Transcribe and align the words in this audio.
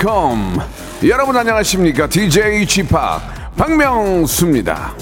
컴. 0.00 0.58
여러분 1.06 1.36
안녕하십니까? 1.36 2.08
DJ 2.08 2.64
p 2.64 2.82
박명수입니다. 3.54 4.94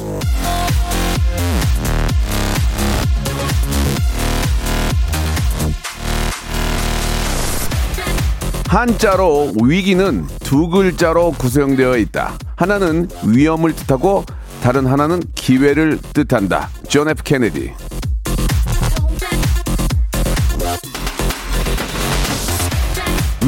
한자로 8.67 9.53
위기는 9.63 10.27
두 10.41 10.69
글자로 10.69 11.31
구성되어 11.39 11.97
있다. 11.99 12.37
하나는 12.57 13.09
위험을 13.25 13.77
뜻하고 13.77 14.25
다른 14.65 14.85
하나는 14.87 15.23
기회를 15.37 16.01
뜻한다. 16.13 16.71
존 16.89 17.09
F. 17.09 17.23
케네디 17.23 17.73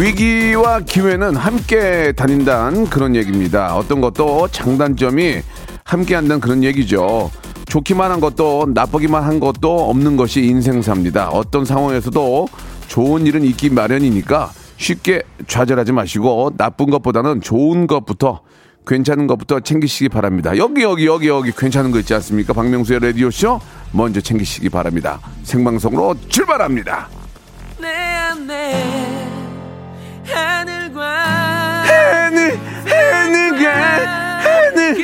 위기와 0.01 0.81
기회는 0.81 1.37
함께 1.37 2.13
다닌다는 2.13 2.87
그런 2.87 3.15
얘기입니다. 3.15 3.77
어떤 3.77 4.01
것도 4.01 4.49
장단점이 4.49 5.43
함께 5.85 6.15
한다는 6.15 6.41
그런 6.41 6.65
얘기죠. 6.65 7.31
좋기만 7.67 8.11
한 8.11 8.19
것도 8.19 8.69
나쁘기만 8.73 9.23
한 9.23 9.39
것도 9.39 9.91
없는 9.91 10.17
것이 10.17 10.41
인생사입니다. 10.41 11.29
어떤 11.29 11.67
상황에서도 11.67 12.49
좋은 12.89 13.27
일은 13.27 13.45
있기 13.45 13.69
마련이니까 13.69 14.51
쉽게 14.79 15.23
좌절하지 15.47 15.93
마시고 15.93 16.53
나쁜 16.57 16.89
것보다는 16.89 17.43
좋은 17.43 17.87
것부터 17.87 18.41
괜찮은 18.87 19.27
것부터 19.27 19.61
챙기시기 19.61 20.09
바랍니다. 20.09 20.57
여기 20.57 20.83
여기 20.83 21.05
여기 21.05 21.29
여기 21.29 21.53
괜찮은 21.53 21.91
거 21.91 21.99
있지 21.99 22.15
않습니까? 22.15 22.55
박명수의 22.55 23.01
라디오 23.01 23.31
쇼 23.31 23.61
먼저 23.93 24.23
챙기시기 24.23 24.71
바랍니다. 24.71 25.21
생방송으로 25.43 26.17
출발합니다. 26.31 27.11
내 27.79 27.89
안에 27.89 29.40
하늘과 30.25 31.83
하늘 31.85 32.59
하늘과 32.85 33.73
하늘 34.41 34.97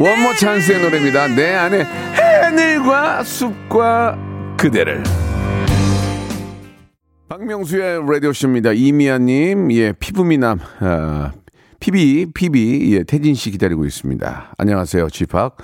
원모 0.00 0.34
찬스의 0.34 0.82
노래입니다. 0.82 1.28
내 1.28 1.54
안에 1.54 1.82
하늘과 1.82 3.22
숲과 3.24 4.18
그대를 4.58 5.02
박명수의 7.28 8.02
라디오쇼입니다. 8.06 8.72
이미아님, 8.72 9.72
예, 9.72 9.92
피부미남, 9.92 10.58
아, 10.80 11.32
피비, 11.80 12.26
피비, 12.32 12.94
예, 12.94 13.02
태진 13.02 13.34
씨 13.34 13.50
기다리고 13.50 13.84
있습니다. 13.84 14.54
안녕하세요, 14.56 15.10
지팍. 15.10 15.56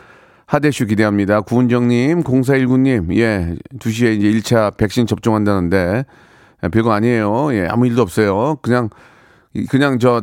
하대슈 0.46 0.86
기대합니다. 0.86 1.42
구은정님, 1.42 2.24
0419님, 2.24 3.14
예, 3.16 3.54
2시에 3.78 4.16
이제 4.16 4.30
1차 4.32 4.76
백신 4.76 5.06
접종한다는데, 5.06 5.76
예, 5.76 6.04
별거 6.68 6.92
아니에요. 6.92 7.54
예, 7.54 7.66
아무 7.68 7.86
일도 7.86 8.02
없어요. 8.02 8.56
그냥, 8.62 8.90
그냥 9.70 9.98
저, 9.98 10.22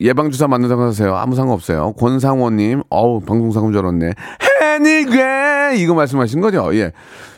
예방주사 0.00 0.46
맞는다고 0.48 0.82
하세요. 0.82 1.14
아무 1.16 1.34
상관없어요. 1.34 1.94
권상원님, 1.94 2.82
어우, 2.90 3.20
방송사고 3.20 3.72
줄 3.72 3.78
알았네. 3.80 4.12
해니게! 4.60 5.76
이거 5.82 5.94
말씀하신 5.94 6.40
거죠? 6.40 6.74
예. 6.74 6.92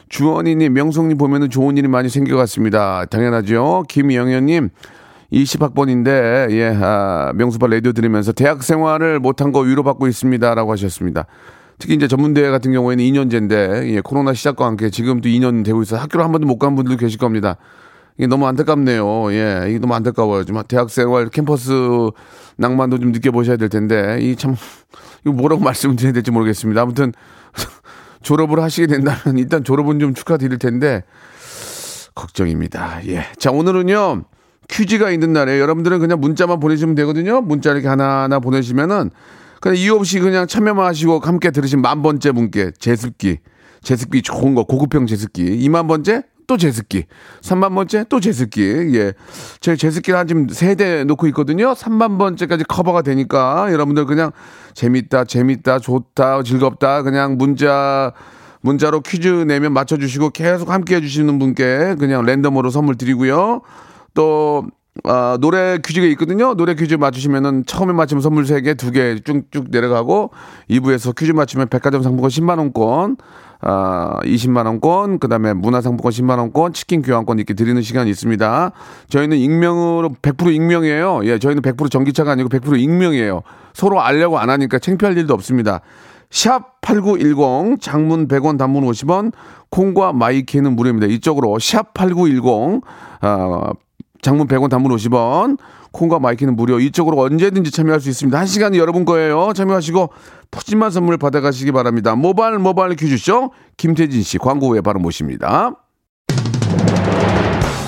주원이님, 0.08 0.72
명성님 0.72 1.18
보면은 1.18 1.50
좋은 1.50 1.76
일이 1.76 1.86
많이 1.86 2.08
생겨 2.08 2.36
같습니다. 2.36 3.04
당연하죠. 3.04 3.84
김영현님, 3.88 4.70
20학번인데, 5.32 6.50
예, 6.50 6.76
아, 6.80 7.32
명수파 7.34 7.66
라디오 7.66 7.92
들으면서 7.92 8.32
대학 8.32 8.62
생활을 8.62 9.20
못한 9.20 9.52
거 9.52 9.60
위로받고 9.60 10.06
있습니다. 10.08 10.54
라고 10.54 10.72
하셨습니다. 10.72 11.26
특히 11.78 11.94
이제 11.94 12.08
전문대회 12.08 12.50
같은 12.50 12.72
경우에는 12.72 13.04
2년제인데, 13.04 13.88
예, 13.94 14.00
코로나 14.00 14.32
시작과 14.32 14.64
함께 14.66 14.90
지금도 14.90 15.28
2년 15.28 15.64
되고 15.64 15.80
있어서 15.82 16.02
학교를 16.02 16.24
한 16.24 16.32
번도 16.32 16.46
못 16.46 16.58
간 16.58 16.74
분들도 16.74 16.98
계실 16.98 17.18
겁니다. 17.18 17.56
이게 18.18 18.26
너무 18.26 18.46
안타깝네요. 18.48 19.32
예, 19.32 19.66
이게 19.68 19.78
너무 19.78 19.94
안타까워요. 19.94 20.44
좀 20.44 20.60
대학 20.66 20.90
생활 20.90 21.28
캠퍼스 21.28 21.72
낭만도 22.56 22.98
좀 22.98 23.12
느껴보셔야 23.12 23.56
될 23.56 23.68
텐데, 23.68 24.18
이 24.20 24.34
참, 24.34 24.56
이거 25.24 25.32
뭐라고 25.32 25.62
말씀을 25.64 25.94
드려야 25.94 26.12
될지 26.12 26.32
모르겠습니다. 26.32 26.82
아무튼, 26.82 27.12
졸업을 28.22 28.60
하시게 28.60 28.88
된다면 28.88 29.38
일단 29.38 29.62
졸업은 29.62 30.00
좀 30.00 30.14
축하드릴 30.14 30.58
텐데, 30.58 31.04
걱정입니다. 32.16 33.06
예. 33.06 33.26
자, 33.38 33.52
오늘은요, 33.52 34.24
퀴즈가 34.68 35.12
있는 35.12 35.32
날에 35.32 35.60
여러분들은 35.60 36.00
그냥 36.00 36.20
문자만 36.20 36.58
보내시면 36.58 36.96
되거든요. 36.96 37.40
문자 37.40 37.70
이렇게 37.70 37.86
하나하나 37.86 38.40
보내시면은 38.40 39.10
그냥 39.60 39.76
이유 39.76 39.94
없이 39.94 40.18
그냥 40.18 40.48
참여만 40.48 40.84
하시고 40.86 41.20
함께 41.20 41.52
들으신 41.52 41.80
만 41.80 42.02
번째 42.02 42.32
분께 42.32 42.72
제습기, 42.78 43.38
제습기 43.82 44.22
좋은 44.22 44.56
거 44.56 44.64
고급형 44.64 45.06
제습기 45.06 45.44
2만 45.68 45.86
번째 45.86 46.24
또 46.48 46.56
제습기, 46.56 47.04
3만 47.42 47.74
번째 47.74 48.06
또 48.08 48.18
제습기. 48.18 48.62
예. 48.94 49.12
저희 49.60 49.76
제습기를 49.76 50.18
한 50.18 50.26
지금 50.26 50.48
세 50.48 50.74
대 50.74 51.04
놓고 51.04 51.26
있거든요. 51.28 51.74
3만 51.74 52.18
번째까지 52.18 52.64
커버가 52.64 53.02
되니까 53.02 53.68
여러분들 53.70 54.06
그냥 54.06 54.32
재밌다, 54.74 55.24
재밌다, 55.24 55.78
좋다, 55.78 56.42
즐겁다 56.42 57.02
그냥 57.02 57.36
문자 57.36 58.12
문자로 58.62 59.02
퀴즈 59.02 59.28
내면 59.28 59.72
맞춰 59.72 59.96
주시고 59.98 60.30
계속 60.30 60.70
함께 60.70 60.96
해 60.96 61.00
주시는 61.00 61.38
분께 61.38 61.94
그냥 61.98 62.24
랜덤으로 62.24 62.70
선물 62.70 62.96
드리고요. 62.96 63.60
또 64.14 64.64
아, 65.04 65.36
노래 65.40 65.78
퀴즈가 65.84 66.06
있거든요. 66.08 66.54
노래 66.54 66.74
퀴즈 66.74 66.94
맞추시면은 66.94 67.64
처음에 67.66 67.92
맞히면 67.92 68.20
선물 68.22 68.44
3개, 68.44 68.74
2개 68.76 69.24
쭉쭉 69.24 69.66
내려가고 69.70 70.30
2부에서 70.70 71.14
퀴즈 71.16 71.30
맞추면 71.32 71.68
백화점 71.68 72.02
상품권 72.02 72.30
10만 72.30 72.58
원권, 72.58 73.16
아, 73.60 74.18
20만 74.22 74.66
원권, 74.66 75.18
그다음에 75.18 75.52
문화 75.52 75.80
상품권 75.80 76.12
10만 76.12 76.38
원권, 76.38 76.72
치킨 76.72 77.02
교환권 77.02 77.38
이렇게 77.38 77.54
드리는 77.54 77.80
시간이 77.82 78.08
있습니다. 78.10 78.72
저희는 79.08 79.36
익명으로 79.36 80.10
100% 80.22 80.54
익명이에요. 80.54 81.20
예, 81.24 81.38
저희는 81.38 81.62
100% 81.62 81.90
전기차가 81.90 82.32
아니고 82.32 82.48
100% 82.48 82.78
익명이에요. 82.78 83.42
서로 83.74 84.00
알려고 84.00 84.38
안 84.38 84.50
하니까 84.50 84.78
창피할 84.78 85.16
일도 85.18 85.34
없습니다. 85.34 85.80
샵 86.30 86.80
8910 86.82 87.80
장문 87.80 88.28
100원 88.28 88.58
단문 88.58 88.84
50원 88.84 89.32
콩과 89.70 90.12
마이키는 90.12 90.76
무료입니다. 90.76 91.06
이쪽으로 91.06 91.58
샵 91.58 91.94
8910 91.94 92.82
아, 93.20 93.72
장문 94.20 94.46
100원 94.46 94.68
단문 94.68 94.94
50원 94.94 95.58
콩과 95.92 96.18
마이키는 96.18 96.54
무료 96.54 96.78
이쪽으로 96.78 97.18
언제든지 97.20 97.70
참여할 97.70 98.00
수 98.00 98.08
있습니다. 98.10 98.38
한 98.38 98.46
시간이 98.46 98.78
여러분 98.78 99.04
거예요. 99.04 99.52
참여하시고 99.54 100.10
푸짐한 100.50 100.90
선물 100.90 101.18
받아가시기 101.18 101.72
바랍니다. 101.72 102.14
모바일 102.14 102.58
모바일 102.58 102.96
퀴즈쇼 102.96 103.52
김태진 103.76 104.22
씨 104.22 104.38
광고 104.38 104.68
후에 104.70 104.80
바로 104.80 104.98
모십니다. 104.98 105.72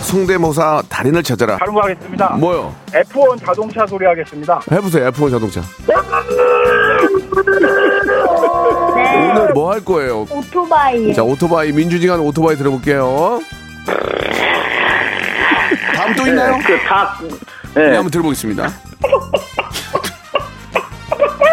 성대모사 0.03 0.83
달인을 0.89 1.23
찾아라. 1.23 1.57
다른 1.59 1.73
거 1.73 1.83
하겠습니다. 1.83 2.31
뭐요? 2.37 2.75
F1 2.93 3.45
자동차 3.47 3.87
소리 3.87 4.05
하겠습니다. 4.07 4.61
해보세요. 4.73 5.09
F1 5.11 5.31
자동차. 5.31 5.63
오늘 9.31 9.53
뭐 9.55 9.73
할 9.73 9.85
거예요? 9.85 10.27
오토바이. 10.31 11.15
자, 11.15 11.23
오토바이, 11.23 11.71
민주지간 11.73 12.19
오토바이 12.21 12.57
들어볼게요. 12.57 13.41
다음 15.95 16.15
또 16.17 16.27
있나요? 16.27 16.59
그 16.67 16.77
닭. 16.81 17.19
네, 17.75 17.91
네. 17.91 17.95
한번 17.95 18.11
들어보겠습니다. 18.11 18.69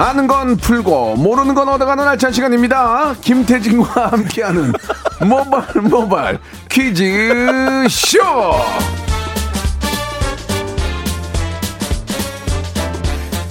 아는 0.00 0.26
건 0.26 0.56
풀고 0.56 1.16
모르는 1.16 1.54
건 1.54 1.68
얻어가는 1.68 2.08
알찬 2.08 2.32
시간입니다. 2.32 3.14
김태진과 3.20 4.06
함께하는 4.12 4.72
모발 5.28 5.66
모발 5.82 6.38
퀴즈 6.70 7.86
쇼. 7.90 8.18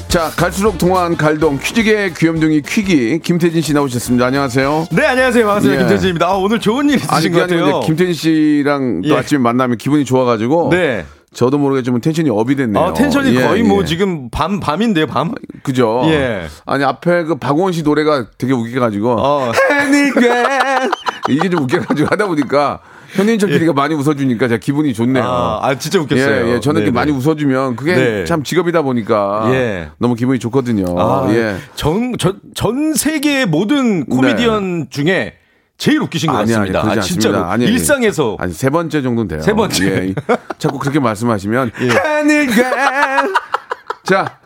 자 0.07 0.31
갈수록 0.35 0.79
동안 0.79 1.15
갈동 1.15 1.59
퀴즈계 1.59 2.11
귀염둥이 2.17 2.63
퀴기 2.63 3.19
김태진 3.19 3.61
씨 3.61 3.73
나오셨습니다. 3.75 4.25
안녕하세요. 4.25 4.87
네, 4.91 5.05
안녕하세요. 5.05 5.45
반갑습니다. 5.45 5.83
예. 5.83 5.85
김태진입니다. 5.85 6.27
아, 6.29 6.33
오늘 6.33 6.59
좋은 6.59 6.89
일 6.89 6.95
있으신 6.95 7.13
아니 7.13 7.29
것 7.29 7.41
같아요. 7.41 7.81
김태진 7.81 8.15
씨랑 8.15 9.01
또 9.03 9.09
예. 9.09 9.17
아침에 9.17 9.37
만나면 9.39 9.77
기분이 9.77 10.05
좋아가지고 10.05 10.69
네. 10.71 11.05
저도 11.33 11.57
모르게 11.57 11.83
좀 11.83 11.99
텐션이 12.01 12.29
업이 12.29 12.55
됐네요. 12.55 12.83
아, 12.83 12.93
텐션이 12.93 13.35
예, 13.35 13.41
거의 13.43 13.63
뭐 13.63 13.81
예. 13.81 13.85
지금 13.85 14.29
밤, 14.29 14.59
밤인데요, 14.59 15.05
밤? 15.05 15.33
그죠? 15.63 16.01
예. 16.05 16.47
아니 16.65 16.83
앞에 16.83 17.23
그 17.23 17.35
박원 17.35 17.71
씨 17.71 17.83
노래가 17.83 18.27
되게 18.37 18.53
웃겨가지고 18.53 19.15
어. 19.19 19.51
이게 21.29 21.49
좀 21.49 21.63
웃겨가지고 21.63 22.07
하다 22.09 22.27
보니까 22.27 22.79
현인철 23.13 23.49
PD가 23.49 23.73
많이 23.73 23.95
웃어주니까 23.95 24.47
제가 24.47 24.59
기분이 24.59 24.93
좋네요. 24.93 25.23
예. 25.23 25.27
아, 25.27 25.59
아, 25.61 25.77
진짜 25.77 25.99
웃겼어요. 25.99 26.47
예, 26.47 26.53
예, 26.55 26.59
저는 26.59 26.81
이렇게 26.81 26.91
네네. 26.91 26.99
많이 26.99 27.11
웃어주면 27.11 27.75
그게 27.75 27.95
네. 27.95 28.25
참 28.25 28.43
직업이다 28.43 28.81
보니까 28.81 29.49
예. 29.53 29.89
너무 29.97 30.15
기분이 30.15 30.39
좋거든요. 30.39 30.99
아, 30.99 31.27
예. 31.31 31.55
전, 31.75 32.17
전, 32.17 32.39
전 32.55 32.93
세계의 32.93 33.47
모든 33.47 34.05
코미디언 34.05 34.87
중에 34.89 35.33
제일 35.79 36.01
웃기신 36.01 36.29
것 36.29 36.33
네. 36.33 36.39
아니, 36.41 36.53
아니, 36.53 36.71
같습니다. 36.73 36.81
그러지 36.83 36.99
아, 36.99 37.01
진짜로. 37.01 37.37
아니, 37.45 37.63
아니. 37.63 37.73
일상에서. 37.73 38.35
아니 38.37 38.53
세 38.53 38.69
번째 38.69 39.01
정도는 39.01 39.27
돼요. 39.29 39.41
세 39.41 39.53
번째. 39.53 39.85
예. 40.09 40.13
자꾸 40.59 40.77
그렇게 40.77 40.99
말씀하시면 40.99 41.71
예. 41.81 41.89
해니까 41.89 43.23
자 44.03 44.38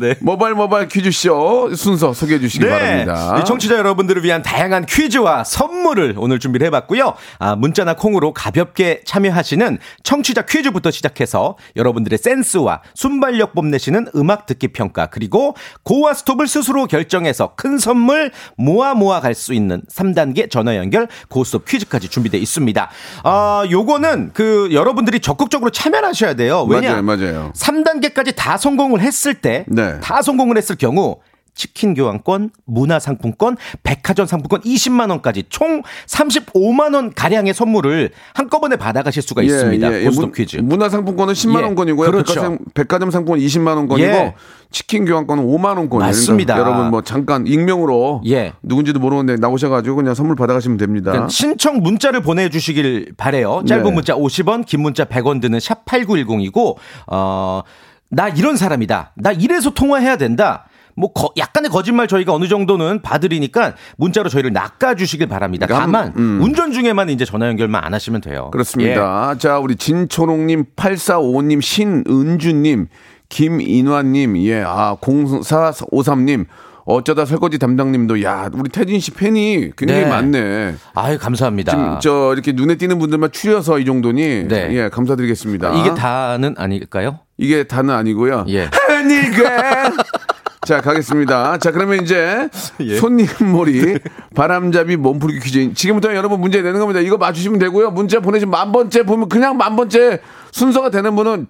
네. 0.00 0.14
모바일 0.20 0.54
모바일 0.54 0.88
퀴즈쇼 0.88 1.74
순서 1.74 2.12
소개해 2.12 2.40
주시기 2.40 2.66
바랍니다. 2.66 3.38
이 3.40 3.44
청취자 3.44 3.76
여러분들을 3.76 4.24
위한 4.24 4.42
다양한 4.42 4.86
퀴즈와 4.86 5.44
선물을 5.44 6.14
오늘 6.16 6.38
준비를 6.38 6.66
해봤고요. 6.68 7.14
아, 7.38 7.54
문자나 7.56 7.94
콩으로 7.96 8.32
가볍게 8.32 9.02
참여하시는 9.04 9.78
청취자 10.02 10.42
퀴즈부터 10.42 10.90
시작해서 10.90 11.56
여러분들의 11.76 12.18
센스와 12.18 12.80
순발력 12.94 13.54
뽐내시는 13.54 14.08
음악 14.16 14.46
듣기 14.46 14.68
평가 14.68 15.06
그리고 15.06 15.54
고와 15.82 16.14
스톱을 16.14 16.46
스스로 16.46 16.86
결정해서 16.86 17.52
큰 17.56 17.78
선물 17.78 18.30
모아 18.56 18.94
모아 18.94 19.20
갈 19.20 19.30
수 19.34 19.54
있는 19.54 19.80
3단계 19.90 20.50
전화 20.50 20.76
연결 20.76 21.06
고스톱 21.28 21.64
퀴즈까지 21.64 22.08
준비되어 22.08 22.40
있습니다. 22.40 22.90
아, 23.22 23.64
요거는 23.70 24.30
그 24.34 24.68
여러분들이 24.72 25.20
적극적으로 25.20 25.70
참여하셔야 25.70 26.34
돼요. 26.34 26.64
왜냐? 26.68 27.00
맞아요, 27.00 27.02
맞아요. 27.02 27.52
3단계까지 27.54 28.34
다 28.36 28.56
성공을 28.56 29.00
했을 29.00 29.34
때, 29.34 29.64
네. 29.68 29.89
다 30.00 30.22
성공을 30.22 30.56
했을 30.56 30.76
경우, 30.76 31.16
치킨 31.52 31.94
교환권, 31.94 32.50
문화 32.64 33.00
상품권, 33.00 33.56
백화점 33.82 34.24
상품권 34.24 34.60
20만 34.62 35.10
원까지 35.10 35.44
총 35.48 35.82
35만 36.06 36.94
원 36.94 37.12
가량의 37.12 37.52
선물을 37.52 38.10
한꺼번에 38.34 38.76
받아가실 38.76 39.20
수가 39.20 39.42
있습니다. 39.42 39.90
고스톱 39.90 40.20
문- 40.26 40.32
퀴즈. 40.32 40.56
문화 40.58 40.88
상품권은 40.88 41.34
10만 41.34 41.58
예, 41.58 41.64
원권이고요. 41.64 42.10
그렇죠. 42.12 42.34
백화점, 42.34 42.58
백화점 42.72 43.10
상품권 43.10 43.44
20만 43.44 43.76
원권이고 43.76 44.08
예. 44.08 44.34
치킨 44.70 45.04
교환권은 45.04 45.44
5만 45.44 45.76
원권이에요. 45.76 46.06
맞습니다. 46.08 46.54
그러니까 46.54 46.70
여러분 46.72 46.90
뭐 46.92 47.02
잠깐 47.02 47.46
익명으로 47.46 48.22
예. 48.28 48.52
누군지도 48.62 49.00
모르는데 49.00 49.34
나오셔가지고 49.36 49.96
그냥 49.96 50.14
선물 50.14 50.36
받아가시면 50.36 50.78
됩니다. 50.78 51.10
그러니까 51.10 51.28
신청 51.30 51.78
문자를 51.82 52.22
보내주시길 52.22 53.14
바래요. 53.16 53.64
짧은 53.66 53.84
네. 53.84 53.90
문자 53.90 54.14
50원, 54.14 54.64
긴 54.64 54.80
문자 54.82 55.04
100원 55.04 55.42
드는 55.42 55.58
샵 55.58 55.84
8910이고, 55.84 56.76
어, 57.08 57.62
나 58.10 58.28
이런 58.28 58.56
사람이다. 58.56 59.12
나 59.16 59.32
이래서 59.32 59.70
통화해야 59.70 60.16
된다. 60.16 60.66
뭐 60.96 61.12
거- 61.12 61.32
약간의 61.38 61.70
거짓말 61.70 62.08
저희가 62.08 62.34
어느 62.34 62.48
정도는 62.48 63.00
봐드리니까 63.00 63.74
문자로 63.96 64.28
저희를 64.28 64.52
낚아주시길 64.52 65.28
바랍니다. 65.28 65.66
그러니까 65.66 65.84
한- 65.84 65.92
다만 65.92 66.12
음. 66.18 66.40
운전 66.42 66.72
중에만 66.72 67.08
이제 67.10 67.24
전화 67.24 67.46
연결만 67.46 67.82
안 67.82 67.94
하시면 67.94 68.20
돼요. 68.20 68.46
예. 68.46 68.50
그렇습니다. 68.50 69.34
자, 69.38 69.58
우리 69.58 69.76
진초롱님, 69.76 70.64
8455님, 70.76 71.62
신은주님, 71.62 72.88
김인화님, 73.28 74.36
예, 74.38 74.62
아, 74.66 74.96
0453님, 75.00 76.46
어쩌다 76.84 77.24
설거지 77.24 77.58
담당님도, 77.58 78.22
야, 78.22 78.50
우리 78.54 78.68
태진 78.70 79.00
씨 79.00 79.10
팬이 79.12 79.70
굉장히 79.76 80.02
네. 80.02 80.08
많네. 80.08 80.74
아유 80.94 81.18
감사합니다. 81.18 81.70
지금 81.72 81.98
저 82.00 82.32
이렇게 82.32 82.52
눈에 82.52 82.76
띄는 82.76 82.98
분들만 82.98 83.32
추려서 83.32 83.78
이 83.78 83.84
정도니, 83.84 84.48
네. 84.48 84.68
예, 84.72 84.88
감사드리겠습니다. 84.88 85.74
이게 85.80 85.94
다는 85.94 86.54
아닐까요? 86.58 87.20
이게 87.38 87.64
다는 87.64 87.94
아니고요. 87.94 88.44
예. 88.48 88.68
하니까. 88.72 89.92
자, 90.66 90.80
가겠습니다. 90.82 91.56
자, 91.58 91.70
그러면 91.70 92.02
이제 92.02 92.48
예. 92.80 92.96
손님 92.96 93.26
몰이 93.50 93.96
바람잡이 94.34 94.96
몸풀기 94.96 95.40
퀴즈. 95.40 95.72
지금부터 95.72 96.14
여러분 96.14 96.38
문제 96.40 96.60
내는 96.60 96.78
겁니다. 96.80 97.00
이거 97.00 97.16
맞추시면 97.16 97.58
되고요. 97.58 97.90
문자 97.90 98.20
보내시면 98.20 98.50
만 98.50 98.70
번째 98.70 99.02
보면 99.04 99.28
그냥 99.30 99.56
만 99.56 99.74
번째 99.74 100.20
순서가 100.52 100.90
되는 100.90 101.16
분은 101.16 101.46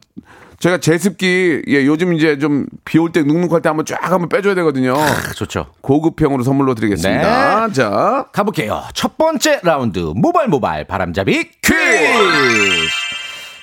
제가 0.60 0.76
제습기 0.78 1.62
예, 1.68 1.86
요즘 1.86 2.12
이제 2.12 2.38
좀 2.38 2.66
비 2.84 3.00
올 3.00 3.10
때 3.12 3.22
눅눅할 3.22 3.62
때 3.62 3.70
한번 3.70 3.86
쫙 3.86 3.98
한번 4.02 4.28
빼줘야 4.28 4.54
되거든요. 4.56 4.92
아, 4.94 5.32
좋죠. 5.34 5.66
고급형으로 5.80 6.42
선물로 6.42 6.74
드리겠습니다. 6.74 7.66
네. 7.68 7.72
자, 7.72 8.26
가볼게요. 8.32 8.82
첫 8.92 9.16
번째 9.16 9.60
라운드 9.62 10.12
모발 10.14 10.48
모발 10.48 10.84
바람잡이 10.86 11.50
퀴즈. 11.62 12.88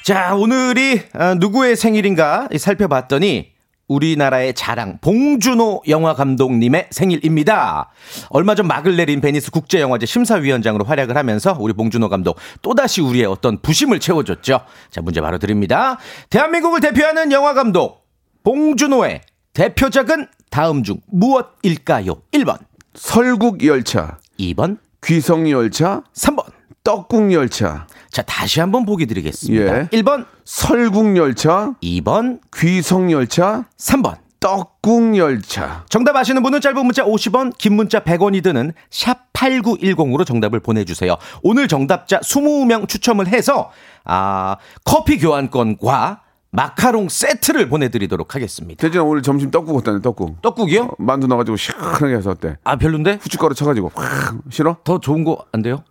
자 0.04 0.34
오늘이 0.36 1.02
아, 1.14 1.36
누구의 1.36 1.76
생일인가 1.76 2.48
살펴봤더니 2.58 3.52
우리나라의 3.88 4.54
자랑 4.54 5.00
봉준호 5.00 5.84
영화 5.88 6.13
감독님의 6.13 6.88
생일입니다. 6.92 7.89
얼마 8.30 8.56
전 8.56 8.68
막을 8.68 8.97
내린 8.97 9.21
베니스 9.21 9.52
국제영화제 9.52 10.06
심사위원장으로 10.06 10.85
활약을 10.85 11.16
하면서 11.16 11.56
우리 11.59 11.73
봉준호 11.73 12.09
감독 12.09 12.38
또다시 12.62 13.02
우리의 13.02 13.26
어떤 13.26 13.62
부심을 13.62 14.00
채워줬죠. 14.00 14.62
자 14.90 15.02
문제 15.02 15.21
바로 15.21 15.38
드립니다. 15.38 15.97
대한민국을 16.30 16.81
대표하는 16.81 17.31
영화 17.31 17.54
감독 17.54 18.06
봉준호의 18.44 19.21
대표작은 19.54 20.28
다음 20.50 20.83
중 20.83 21.02
무엇일까요? 21.07 22.21
1번, 22.31 22.59
설국 22.94 23.66
열차, 23.66 24.18
2번, 24.40 24.78
귀성 25.04 25.50
열차, 25.50 26.04
3번. 26.14 26.56
떡국 26.92 27.34
열차, 27.34 27.86
자, 28.10 28.22
다시 28.22 28.62
한번 28.62 28.86
보기 28.86 29.08
드리겠습니다. 29.08 29.78
예. 29.78 29.88
1번, 29.92 30.26
설국 30.46 31.18
열차, 31.18 31.74
2번, 31.84 32.40
귀성 32.56 33.12
열차, 33.12 33.66
3번. 33.78 34.16
떡국 34.40 35.18
열차. 35.18 35.84
정답 35.90 36.16
아시는 36.16 36.42
분은 36.44 36.62
짧은 36.62 36.86
문자 36.86 37.04
50원, 37.04 37.58
긴 37.58 37.74
문자 37.76 38.00
100원이 38.00 38.42
드는 38.42 38.72
샵 38.90 39.34
8910으로 39.34 40.26
정답을 40.26 40.62
보내주세요. 40.62 41.18
오늘 41.44 41.68
정답자 41.68 42.22
20명 42.22 42.88
추첨을 42.88 43.28
해서, 43.28 43.70
아, 44.06 44.56
커피 44.86 45.18
교환권과 45.20 46.22
마카롱 46.52 47.10
세트를 47.10 47.68
보내드리도록 47.68 48.34
하겠습니다. 48.34 48.80
태진아 48.82 49.04
오늘 49.04 49.22
점심 49.24 49.52
떡국 49.52 49.76
어떠네 49.76 50.02
떡국. 50.02 50.42
떡국이요? 50.42 50.92
만두 51.00 51.28
넣어가지고 51.28 51.58
시원하게 51.58 52.16
해서 52.16 52.30
어때? 52.30 52.56
아, 52.64 52.78
별론데? 52.78 53.18
후춧가루 53.22 53.56
쳐가지고 53.56 53.92
확 53.94 54.38
싫어? 54.50 54.78
더 54.86 55.02
좋은 55.02 55.26
거 55.26 55.46
안 55.52 55.62
돼요? 55.62 55.84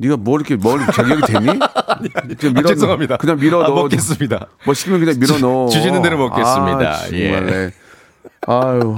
네가 0.00 0.16
뭐 0.16 0.36
이렇게 0.38 0.56
뭘 0.56 0.80
자격이 0.86 1.20
되니? 1.30 1.46
그냥 2.38 2.54
밀어 2.54 2.60
아, 2.60 2.72
죄송합니다. 2.72 3.16
그냥 3.18 3.38
밀어 3.38 3.62
아, 3.62 3.68
넣어. 3.68 3.82
먹겠습니다. 3.82 4.46
뭐 4.64 4.72
시키면 4.72 5.00
그냥 5.00 5.20
밀어 5.20 5.38
넣어. 5.38 5.68
주시는 5.68 6.00
대로 6.00 6.16
먹겠습니다. 6.16 6.90
아. 6.90 7.08
예. 7.12 7.40
네. 7.40 7.70
아유. 8.46 8.96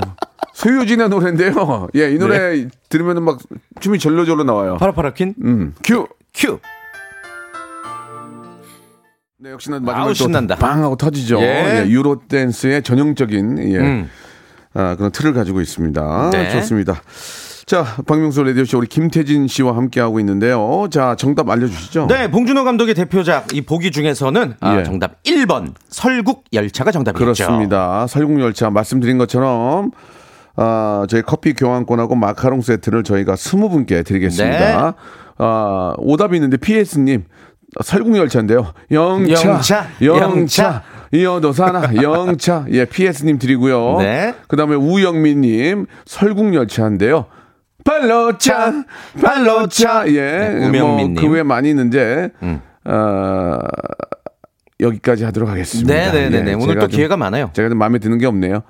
소유진의 0.55 1.09
노래인데요. 1.09 1.89
예, 1.97 2.13
이 2.13 2.19
노래 2.19 2.69
들으면은 2.89 3.25
막 3.25 3.39
춤이 3.81 3.99
절로절로 3.99 4.45
나와요. 4.45 4.77
파라파라퀸? 4.77 5.35
음, 5.43 5.75
큐. 5.83 6.07
큐! 6.35 6.61
네, 9.39 9.51
역시나 9.51 9.81
마지막에 9.81 10.15
신난다. 10.15 10.55
빵 10.57 10.85
하고 10.85 10.95
터지죠. 10.95 11.41
예. 11.41 11.83
예, 11.85 11.89
유로 11.91 12.23
댄스의 12.29 12.83
전형적인 12.85 13.73
예. 13.73 13.79
음. 13.79 14.11
아, 14.75 14.95
그런 14.95 15.11
틀을 15.11 15.33
가지고 15.35 15.61
있습니다. 15.61 16.31
네. 16.31 16.51
좋습니다. 16.53 17.03
자, 17.73 17.87
박명수 18.07 18.43
라디오쇼 18.43 18.77
우리 18.77 18.87
김태진 18.87 19.49
씨와 19.49 19.75
함께 19.75 19.99
하고 19.99 20.21
있는데요. 20.21 20.89
자, 20.91 21.15
정답 21.17 21.49
알려 21.49 21.67
주시죠. 21.67 22.07
네, 22.07 22.31
봉준호 22.31 22.65
감독의 22.65 22.93
대표작 22.95 23.55
이 23.55 23.63
보기 23.63 23.91
중에서는 23.91 24.57
아, 24.61 24.79
예. 24.79 24.83
정답 24.83 25.23
1번 25.23 25.73
설국 25.89 26.45
열차가 26.53 26.93
정답이었죠. 26.93 27.25
그렇습니다. 27.25 28.07
설국 28.09 28.39
열차 28.43 28.69
말씀드린 28.69 29.17
것처럼 29.17 29.91
아, 30.55 31.07
저희 31.09 31.23
커피 31.23 31.55
교환권하고 31.55 32.15
마카롱 32.15 32.61
세트를 32.61 33.05
저희가 33.05 33.37
스무 33.37 33.71
분께 33.71 34.03
드리겠습니다. 34.03 34.91
네. 34.91 34.93
아, 35.39 35.95
오답이 35.97 36.37
있는데 36.37 36.59
PS님 36.59 37.25
설국 37.83 38.19
열차인데요. 38.19 38.75
영차, 38.91 39.33
영차, 39.33 39.87
영차, 40.03 40.21
영차. 40.29 40.83
이어도 41.13 41.53
사나, 41.53 41.91
영차. 41.97 42.67
예, 42.71 42.85
PS님 42.85 43.39
드리고요. 43.39 43.97
네. 44.01 44.35
그 44.47 44.57
다음에 44.57 44.75
우영민 44.75 45.41
님 45.41 45.87
설국 46.05 46.53
열차인데요. 46.53 47.25
발로 47.85 48.39
차, 48.39 48.73
발로 49.21 49.67
차. 49.69 50.05
예, 50.09 50.69
네. 50.71 50.81
뭐그 50.81 51.29
외에 51.29 51.43
많이 51.43 51.71
있는데, 51.71 52.31
어, 52.85 53.59
여기까지 54.81 55.23
하도록 55.25 55.49
하겠습니다. 55.49 55.95
네네네. 55.95 56.51
예, 56.51 56.55
오늘 56.55 56.75
또 56.75 56.89
좀- 56.89 56.97
기회가 56.97 57.17
많아요. 57.17 57.51
제가 57.53 57.69
좀 57.69 57.79
마음에 57.79 58.01
드는 58.01 58.19
게 58.19 58.27
없네요. 58.27 58.63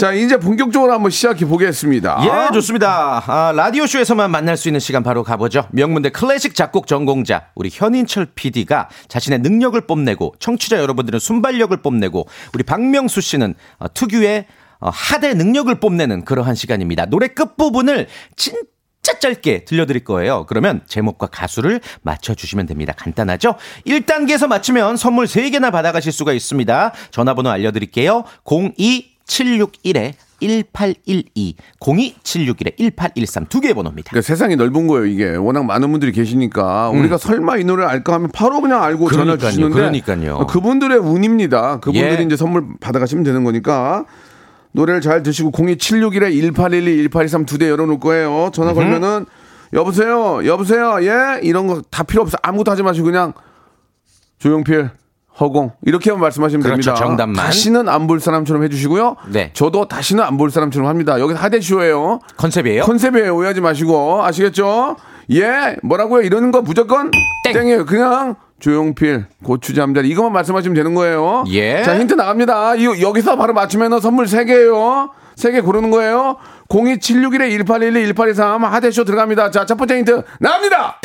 자, 0.00 0.12
이제 0.12 0.36
본격적으로 0.36 0.92
한번 0.92 1.12
시작해 1.12 1.46
보겠습니다. 1.46 2.22
예, 2.24 2.52
좋습니다. 2.54 3.22
아, 3.24 3.52
라디오쇼에서만 3.54 4.32
만날 4.32 4.56
수 4.56 4.66
있는 4.68 4.80
시간 4.80 5.04
바로 5.04 5.22
가보죠. 5.22 5.68
명문대 5.70 6.08
클래식 6.10 6.56
작곡 6.56 6.88
전공자, 6.88 7.44
우리 7.54 7.68
현인철 7.72 8.28
PD가 8.34 8.88
자신의 9.06 9.40
능력을 9.40 9.80
뽐내고, 9.82 10.34
청취자 10.40 10.78
여러분들은 10.80 11.20
순발력을 11.20 11.76
뽐내고, 11.76 12.26
우리 12.52 12.64
박명수 12.64 13.20
씨는 13.20 13.54
어, 13.78 13.86
특유의 13.94 14.38
어, 14.40 14.44
하대 14.88 15.34
능력을 15.34 15.72
뽐내는 15.80 16.24
그러한 16.24 16.54
시간입니다. 16.54 17.06
노래 17.06 17.28
끝부분을 17.28 18.06
진짜 18.36 19.18
짧게 19.18 19.64
들려드릴 19.64 20.04
거예요. 20.04 20.46
그러면 20.48 20.82
제목과 20.86 21.26
가수를 21.26 21.80
맞춰주시면 22.02 22.66
됩니다. 22.66 22.94
간단하죠? 22.96 23.56
1단계에서 23.86 24.46
맞추면 24.46 24.96
선물 24.96 25.26
3개나 25.26 25.70
받아가실 25.72 26.12
수가 26.12 26.32
있습니다. 26.32 26.92
전화번호 27.10 27.50
알려드릴게요. 27.50 28.24
02761에 28.44 30.14
1812, 30.40 31.54
02761에 31.80 32.96
1813 32.96 33.46
두 33.46 33.60
개의 33.60 33.74
번호입니다. 33.74 34.10
그러니까 34.10 34.26
세상이 34.26 34.56
넓은 34.56 34.86
거예요, 34.86 35.06
이게. 35.06 35.36
워낙 35.36 35.64
많은 35.64 35.90
분들이 35.90 36.12
계시니까 36.12 36.88
우리가 36.90 37.18
설마 37.18 37.58
이 37.58 37.64
노래를 37.64 37.88
알까 37.90 38.14
하면 38.14 38.30
바로 38.32 38.60
그냥 38.60 38.82
알고 38.82 39.10
전화 39.10 39.34
음. 39.34 39.38
그러니까요, 39.38 39.50
주시는데 39.50 39.74
그러니까요. 39.74 40.46
그분들의 40.46 40.96
운입니다. 40.98 41.80
그분들이 41.80 42.22
예. 42.22 42.24
이제 42.24 42.36
선물 42.36 42.68
받아 42.80 42.98
가시면 42.98 43.24
되는 43.24 43.44
거니까 43.44 44.06
노래를 44.72 45.00
잘 45.00 45.22
드시고 45.22 45.50
02761에 45.52 46.32
1812, 46.32 47.08
1823 47.08 47.46
두 47.46 47.58
대 47.58 47.68
열어놓을 47.68 47.98
거예요. 48.00 48.50
전화 48.52 48.72
걸면은 48.72 49.26
여보세요, 49.72 50.44
여보세요, 50.46 50.98
예 51.02 51.40
이런 51.42 51.66
거 51.66 51.82
다 51.90 52.02
필요 52.02 52.22
없어. 52.22 52.36
아무것도 52.42 52.70
하지 52.70 52.82
마시고 52.82 53.04
그냥 53.06 53.32
조용필. 54.38 54.90
허공 55.38 55.70
이렇게만 55.86 56.20
말씀하시면 56.20 56.62
그렇죠, 56.62 56.90
됩니다. 56.90 56.94
정답만. 57.06 57.36
다시는 57.46 57.88
안 57.88 58.06
볼 58.06 58.20
사람처럼 58.20 58.62
해주시고요. 58.64 59.16
네. 59.30 59.50
저도 59.54 59.86
다시는 59.88 60.22
안 60.22 60.36
볼 60.36 60.50
사람처럼 60.50 60.86
합니다. 60.88 61.18
여기 61.18 61.32
하대쇼예요. 61.32 62.18
컨셉이에요? 62.36 62.82
컨셉이에요. 62.82 63.34
오해하지 63.36 63.60
마시고 63.62 64.22
아시겠죠? 64.24 64.96
예, 65.30 65.76
뭐라고요? 65.82 66.22
이러는 66.22 66.50
거 66.50 66.60
무조건 66.60 67.10
땡. 67.44 67.54
땡이에요. 67.54 67.86
그냥 67.86 68.34
조용필, 68.60 69.26
고추 69.42 69.74
잠자리 69.74 70.08
이것만 70.10 70.32
말씀하시면 70.32 70.74
되는 70.74 70.94
거예요. 70.94 71.44
예. 71.48 71.82
자, 71.82 71.98
힌트 71.98 72.14
나갑니다. 72.14 72.76
이, 72.76 72.84
여기서 73.02 73.36
바로 73.36 73.52
맞추면 73.54 74.00
선물 74.00 74.26
3개예요. 74.26 75.10
3개 75.36 75.64
고르는 75.64 75.90
거예요. 75.90 76.36
02761에 76.68 77.50
1812, 77.50 78.06
1823 78.14 78.64
하대쇼 78.64 79.04
들어갑니다. 79.04 79.50
자, 79.50 79.66
첫 79.66 79.76
번째 79.76 79.98
힌트 79.98 80.22
나갑니다. 80.38 81.00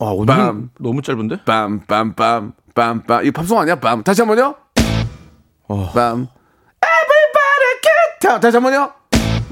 아, 0.00 0.04
오늘 0.06 0.34
빰. 0.34 0.68
너무 0.80 1.00
짧은데? 1.00 1.36
빰, 1.46 1.86
빰, 1.86 2.14
빰, 2.14 2.52
빰, 2.74 3.06
빰. 3.06 3.24
이 3.24 3.30
팝송 3.30 3.58
아니야? 3.60 3.76
빰. 3.76 4.02
다시 4.04 4.20
한 4.22 4.28
번요. 4.28 4.54
어. 5.68 5.92
빰. 5.94 6.26
Everybody 6.82 7.80
get 7.80 8.20
down. 8.20 8.40
다시 8.40 8.56
한 8.56 8.62
번요. 8.62 8.92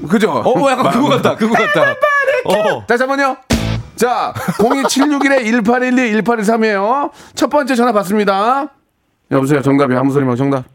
그죠? 0.09 0.31
어, 0.31 0.69
약간 0.69 0.91
그거 0.91 1.09
같다, 1.09 1.35
그거 1.35 1.53
같다. 1.53 1.95
어. 2.45 2.85
다시 2.85 3.03
한 3.03 3.07
번요. 3.07 3.37
자, 3.95 4.33
02761에 4.57 5.45
1812, 5.45 6.21
1823이에요. 6.21 7.11
첫 7.35 7.49
번째 7.49 7.75
전화 7.75 7.91
받습니다. 7.91 8.67
여보세요. 9.31 9.61
정답이 9.61 9.95
아무 9.95 10.11
소리 10.11 10.25
말고 10.25 10.35
정답. 10.35 10.65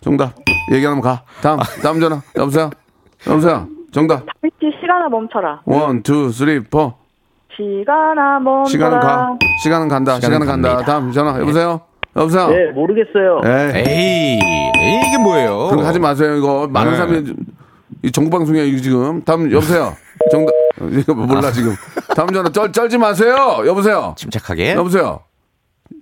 정답. 0.00 0.34
얘기하면 0.72 1.00
가. 1.00 1.22
다음, 1.42 1.58
다음 1.82 2.00
전화. 2.00 2.20
여보세요. 2.36 2.70
여보세요. 3.26 3.66
정답. 3.92 4.24
다비치 4.26 4.76
시간아 4.80 5.08
멈춰라. 5.08 5.62
one, 5.64 6.02
two, 6.02 6.30
three, 6.30 6.60
four. 6.60 6.94
시간아 7.56 8.38
멈춰라. 8.40 8.66
시간은 8.68 9.00
가. 9.00 9.38
시간은 9.62 9.88
간다. 9.88 10.14
시간은, 10.20 10.40
시간은 10.40 10.46
간다. 10.46 10.84
다음 10.84 11.10
전화. 11.12 11.38
여보세요. 11.40 11.80
여보세요. 12.16 12.48
네, 12.48 12.70
모르겠어요. 12.72 13.40
에이. 13.44 13.82
에이, 13.86 14.38
에이, 14.76 15.00
이게 15.08 15.18
뭐예요? 15.18 15.68
거 15.68 15.82
하지 15.84 15.98
마세요. 15.98 16.36
이거 16.36 16.66
많은 16.68 16.92
네. 16.92 16.96
사람이 16.96 17.34
이 18.02 18.12
정부 18.12 18.30
방송이야 18.30 18.62
이거 18.64 18.78
지금. 18.80 19.22
다음 19.24 19.50
여보세요. 19.50 19.94
정답 20.30 20.52
이거 20.92 21.14
몰라 21.14 21.50
지금. 21.50 21.72
다음 22.14 22.28
전화 22.32 22.48
쩔 22.50 22.72
쩔지 22.72 22.98
마세요. 22.98 23.62
여보세요. 23.66 24.14
침착하게. 24.16 24.74
여보세요. 24.74 25.20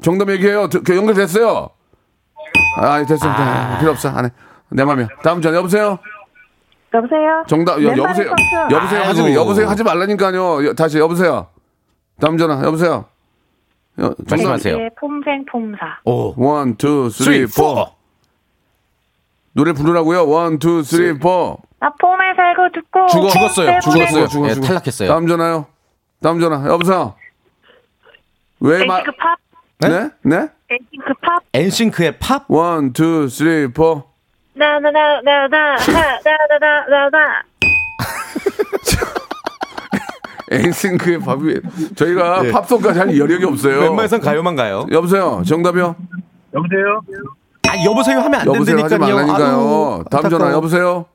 정답 0.03 0.31
얘기해요. 0.31 0.69
드- 0.69 0.83
그 0.83 0.97
연결됐어요. 0.97 1.69
아 2.79 3.05
됐어. 3.05 3.29
아... 3.29 3.79
필요 3.79 3.91
없어. 3.93 4.09
안 4.11 4.27
해. 4.27 4.31
내 4.71 4.85
맘이야. 4.85 5.09
다음 5.23 5.41
전화 5.43 5.59
여보세요. 5.59 5.99
여보세요? 6.95 7.45
정답 7.47 7.83
여, 7.83 7.93
내 7.95 8.03
여보세요. 8.03 8.33
여보세요. 8.71 9.03
하지 9.03 9.21
아이고. 9.23 9.35
여보세요 9.35 9.69
하지 9.69 9.83
말라니까요. 9.83 10.67
여- 10.67 10.75
다시 10.75 10.99
여보세요. 10.99 11.49
다음 12.21 12.39
전화 12.39 12.63
여보세요. 12.65 13.07
여, 13.99 14.15
정답 14.29 14.31
말씀하세요. 14.31 14.77
예, 14.79 14.89
폼생 14.99 15.45
폼사. 15.51 15.79
오. 16.05 16.35
one, 16.37 16.77
two, 16.77 17.09
three, 17.11 17.47
four. 17.47 17.87
노래 19.53 19.73
부르라고요. 19.73 20.29
one, 20.29 20.59
two, 20.59 20.83
three, 20.83 21.19
four. 21.19 21.59
나 21.81 21.91
폼에 22.01 22.35
살고 22.37 22.69
죽고. 22.75 23.07
죽어. 23.09 23.29
죽었어요. 23.29 23.81
죽었어요. 23.81 24.27
죽어, 24.29 24.49
예, 24.49 24.55
죽어. 24.55 24.67
탈락했어요. 24.67 25.09
다음 25.09 25.27
전화요. 25.27 25.67
다음 26.27 26.41
전화. 26.41 26.67
여보세요. 26.67 27.15
왜 28.59 28.85
말? 28.85 28.99
엔싱크 28.99 29.17
팝. 29.17 29.39
네? 29.79 30.11
네? 30.23 30.49
엔싱크 30.69 31.15
팝. 31.21 31.41
엔싱크의 31.53 32.19
팝? 32.19 32.51
one, 32.51 32.93
two, 32.93 33.29
three, 33.29 33.73
four. 33.73 34.03
나나나나나 34.55 35.77
나나나나나. 35.87 37.43
엔싱크의 40.51 41.21
팝이 41.21 41.61
저희가 41.95 42.43
네. 42.43 42.51
팝송까지 42.51 42.99
할 42.99 43.17
여력이 43.17 43.45
없어요. 43.45 43.83
웬만해선 43.83 44.21
가요만 44.21 44.57
가요. 44.57 44.85
여보세요. 44.91 45.45
정답이요. 45.47 45.95
여보세요? 46.55 47.03
아, 47.69 47.85
여보세요 47.85 48.19
하면 48.19 48.41
안 48.41 48.47
여보세요 48.49 48.79
하지 48.79 48.89
된다니까요. 48.99 49.15
말라니까요. 49.15 49.47
아유, 49.47 50.05
다음 50.11 50.23
전화 50.23 50.47
안타까워. 50.47 50.53
여보세요. 50.55 51.07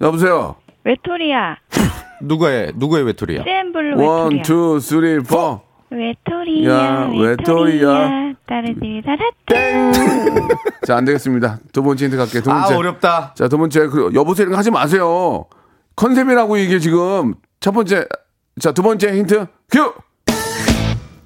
여보세요. 0.00 0.54
외톨이야. 0.84 1.56
누구의 2.22 2.72
누구의 2.76 3.04
외톨이야? 3.04 3.42
CN블루 3.44 4.02
one, 4.02 4.24
외톨이야. 4.24 4.42
two, 4.42 4.80
three, 4.80 5.18
four. 5.20 5.60
외톨이야. 5.90 6.70
야, 6.72 7.10
외톨이야. 7.16 8.34
따라. 8.46 8.62
땡. 9.46 9.92
자, 10.86 10.96
안 10.96 11.04
되겠습니다. 11.04 11.58
두 11.72 11.82
번째 11.82 12.04
힌트 12.06 12.16
갈게요. 12.16 12.42
두 12.42 12.50
번째. 12.50 12.74
아, 12.74 12.76
어렵다. 12.76 13.34
자, 13.34 13.48
두 13.48 13.58
번째, 13.58 13.86
그, 13.88 14.10
여보세요, 14.14 14.44
이런 14.44 14.52
거 14.52 14.58
하지 14.58 14.70
마세요. 14.70 15.46
컨셉이라고 15.96 16.56
이게 16.56 16.78
지금. 16.78 17.34
첫 17.60 17.72
번째, 17.72 18.06
자, 18.60 18.72
두 18.72 18.82
번째 18.82 19.16
힌트, 19.16 19.46
큐! 19.70 19.92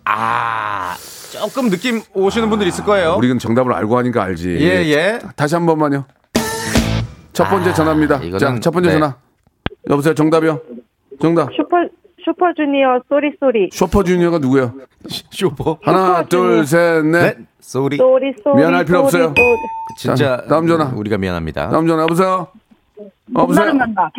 아, 0.04 0.94
조금 1.32 1.70
느낌 1.70 2.02
오시는 2.14 2.48
분들 2.50 2.66
있을 2.68 2.84
거예요. 2.84 3.14
우리는 3.16 3.38
정답을 3.38 3.72
알고 3.72 3.96
하니까 3.98 4.22
알지. 4.24 4.58
예, 4.60 4.84
예. 4.90 5.18
다시 5.36 5.54
한 5.54 5.66
번만요. 5.66 6.04
첫 7.32 7.48
번째 7.48 7.70
아, 7.70 7.74
전화입니다. 7.74 8.20
이거는- 8.20 8.38
자, 8.38 8.58
첫 8.60 8.70
번째 8.72 8.88
네. 8.88 8.94
전화. 8.94 9.16
여보세요, 9.88 10.14
정답이요? 10.14 10.60
정답. 11.20 11.48
슈퍼 11.54 11.76
슈퍼주니어 12.22 13.00
sorry 13.08 13.32
sorry. 13.40 13.70
슈퍼주니어가 13.72 14.38
누구예요? 14.38 14.74
슈퍼. 15.30 15.78
하나, 15.82 16.22
둘, 16.24 16.66
셋, 16.66 17.04
넷. 17.06 17.38
네. 17.38 17.44
sorry. 17.60 17.96
sorry 17.96 18.34
sorry. 18.44 18.56
미안할 18.56 18.84
필요 18.84 19.08
sorry, 19.08 19.22
없어요. 19.24 19.34
sorry. 19.36 19.56
진짜 19.96 20.14
자, 20.36 20.44
다음 20.48 20.66
전화. 20.66 20.92
우리가 20.94 21.16
미안합니다. 21.16 21.70
다음 21.70 21.86
전화, 21.86 22.02
여보세요? 22.02 22.48
여보세요? 23.36 23.64
봄날은 23.72 23.78
간다. 23.78 24.10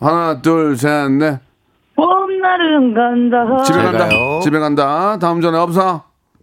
하나, 0.00 0.42
둘, 0.42 0.76
셋, 0.76 1.10
넷. 1.12 1.38
봄날은 1.94 2.94
간다. 2.94 3.62
집에 3.64 3.78
잘 3.78 3.92
간다. 3.92 4.08
가요. 4.08 4.40
집에 4.40 4.58
간다. 4.58 5.18
다음 5.18 5.40
전화, 5.40 5.58
여보세요? 5.60 6.02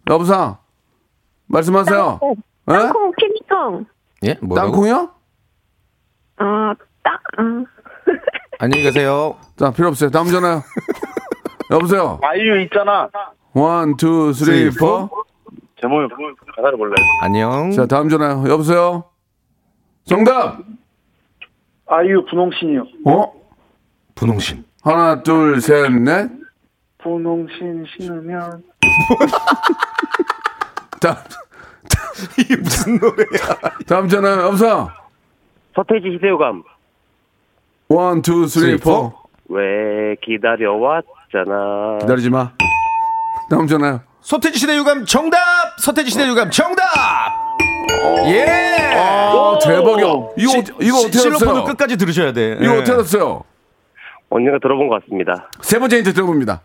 여보세요? 0.10 0.58
말씀하세요. 1.48 2.20
예? 2.70 2.74
땅콩 2.74 3.12
피니콩. 3.18 3.86
예? 4.24 4.38
뭐라고? 4.42 4.68
땅콩이요? 4.72 5.10
아, 6.38 6.74
땅. 7.04 7.18
아. 7.38 7.66
안녕히 8.60 8.84
가세요. 8.84 9.36
자, 9.58 9.72
필요 9.72 9.88
없어요. 9.90 10.10
다음 10.10 10.28
전화요. 10.28 10.62
여보세요? 11.72 12.20
아이유 12.24 12.62
있잖아. 12.64 13.10
one, 13.54 13.96
two, 13.98 14.34
three, 14.34 14.70
four. 14.72 15.10
제목 15.82 16.08
가사를 16.56 16.78
몰라요. 16.78 16.96
안녕. 17.22 17.72
자, 17.72 17.86
다음 17.86 18.10
전화요. 18.10 18.46
여보세요? 18.50 19.04
정답! 20.06 20.60
아이유 21.88 22.24
분홍신이요. 22.30 22.84
어? 23.08 23.34
분홍신. 24.16 24.64
하나, 24.84 25.22
둘, 25.24 25.60
셋, 25.62 25.92
넷. 25.92 26.30
분홍신 27.00 27.86
신으면 27.98 28.64
다음, 31.02 31.16
이게 32.40 32.56
무슨 32.56 32.98
노래야? 33.00 33.60
다음 33.88 34.08
전화, 34.08 34.42
여보세요? 34.44 34.90
서태지 35.76 36.08
시대유감 36.16 36.64
one, 37.88 38.22
two, 38.22 38.48
three, 38.48 38.78
four. 38.78 39.14
왜 39.50 40.15
기다려왔잖아 40.24 42.00
기다리지 42.01 42.30
마. 42.30 42.51
다음 43.50 43.68
전화요. 43.68 44.01
서태지 44.22 44.58
시대 44.58 44.75
유감 44.75 45.06
정답! 45.06 45.38
서태지 45.80 46.10
시대 46.10 46.27
유감 46.27 46.50
정답! 46.50 46.84
예! 48.25 48.44
아, 48.96 49.60
대박이야. 49.63 50.06
이거, 50.38 50.50
시- 50.51 50.58
어떻게- 50.60 50.86
이거 50.86 50.98
어떻게 50.98 51.18
실로폰을 51.20 51.48
알았어요? 51.54 51.63
끝까지 51.65 51.98
들으셔야 51.98 52.34
돼. 52.34 52.58
이거 52.60 52.74
예. 52.74 52.77
어떻게 52.80 52.92
알았어요? 52.94 53.44
언니가 54.30 54.58
들어본 54.60 54.88
것 54.88 55.04
같습니다 55.04 55.48
세 55.62 55.77
번째 55.77 55.98
힌트 55.98 56.13
들어봅니다. 56.13 56.62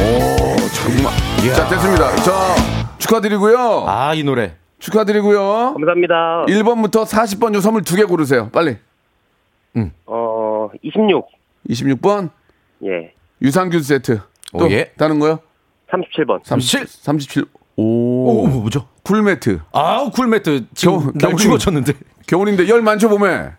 오, 0.00 0.56
정말. 0.74 1.12
자, 1.54 1.68
됐습니다. 1.68 2.14
자, 2.16 2.32
축하드리고요. 2.98 3.84
아, 3.86 4.14
이 4.14 4.22
노래. 4.22 4.54
축하드리고요. 4.78 5.74
감사합니다 5.74 6.44
1번부터 6.48 7.04
40번 7.04 7.52
중 7.52 7.60
선물 7.60 7.82
두 7.82 7.96
개 7.96 8.04
고르세요. 8.04 8.48
빨리. 8.52 8.76
어 10.06 10.68
26. 10.82 11.28
26번 11.68 12.30
예 12.84 13.12
유산균 13.42 13.82
세트. 13.82 14.20
또 14.58 14.64
오, 14.64 14.70
예. 14.70 14.92
다른 14.96 15.18
거요? 15.18 15.40
37번 15.90 16.40
37. 16.44 16.86
37. 16.86 17.44
오, 17.76 17.82
오. 18.44 18.46
뭐죠? 18.48 18.86
쿨매트. 19.04 19.60
아우, 19.72 20.10
쿨매트. 20.10 20.66
지금 20.74 20.98
겨우- 20.98 21.12
날 21.14 21.32
겨울이- 21.32 21.38
죽어쳤는데. 21.38 21.92
겨울인데 22.26 22.68
열 22.68 22.82
많죠, 22.82 23.08
봄에? 23.08 23.50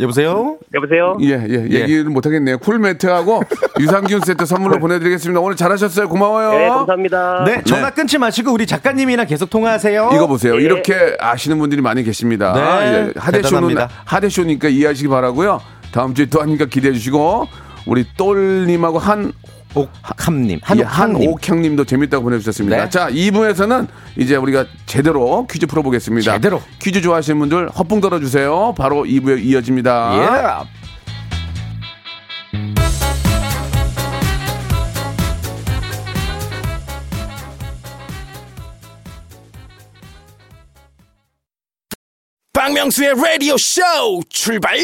여보세요? 0.00 0.58
여보세요 0.74 1.16
예, 1.20 1.44
예, 1.48 1.66
예. 1.70 1.80
얘기를 1.80 2.04
못하겠네요. 2.04 2.58
쿨매트하고 2.58 3.42
유산균 3.78 4.20
세트 4.20 4.46
선물로 4.46 4.78
보내드리겠습니다. 4.78 5.40
오늘 5.40 5.56
잘하셨어요. 5.56 6.08
고마워요. 6.08 6.50
네 6.50 6.68
감사합니다 6.68 7.44
네, 7.44 7.62
전화 7.64 7.90
끊지 7.90 8.18
마시고 8.18 8.52
우리 8.52 8.66
작가님이랑 8.66 9.26
계속 9.26 9.50
통화하세요. 9.50 10.10
이거 10.14 10.26
보세요. 10.26 10.56
예. 10.56 10.62
이렇게 10.64 11.16
아시는 11.18 11.58
분들이 11.58 11.82
많이 11.82 12.02
계십니다. 12.02 12.52
네, 12.52 12.60
예, 12.60 13.12
하대쇼는 13.16 13.68
대단합니다. 13.68 13.88
하대쇼니까 14.04 14.68
이해하시기 14.68 15.08
바라고요. 15.08 15.60
다음 15.92 16.14
주에 16.14 16.26
또 16.26 16.40
하니까 16.40 16.66
기대해 16.66 16.92
주시고 16.94 17.46
우리 17.86 18.06
똘님하고 18.16 18.98
한 18.98 19.32
옥함님. 19.74 20.60
한옥형님도 20.62 21.84
재밌다고 21.84 22.24
보내주셨습니다. 22.24 22.76
네. 22.84 22.90
자, 22.90 23.08
2부에서는 23.10 23.86
이제 24.16 24.36
우리가 24.36 24.66
제대로 24.86 25.46
퀴즈 25.46 25.66
풀어보겠습니다. 25.66 26.32
제대로. 26.32 26.62
퀴즈 26.80 27.00
좋아하시는 27.00 27.38
분들 27.38 27.70
허풍 27.70 28.00
들어주세요. 28.00 28.74
바로 28.76 29.04
2부에 29.04 29.42
이어집니다. 29.44 30.64
예. 30.66 30.80
박명수의 42.52 43.14
라디오 43.14 43.56
쇼 43.56 43.80
출발 44.28 44.76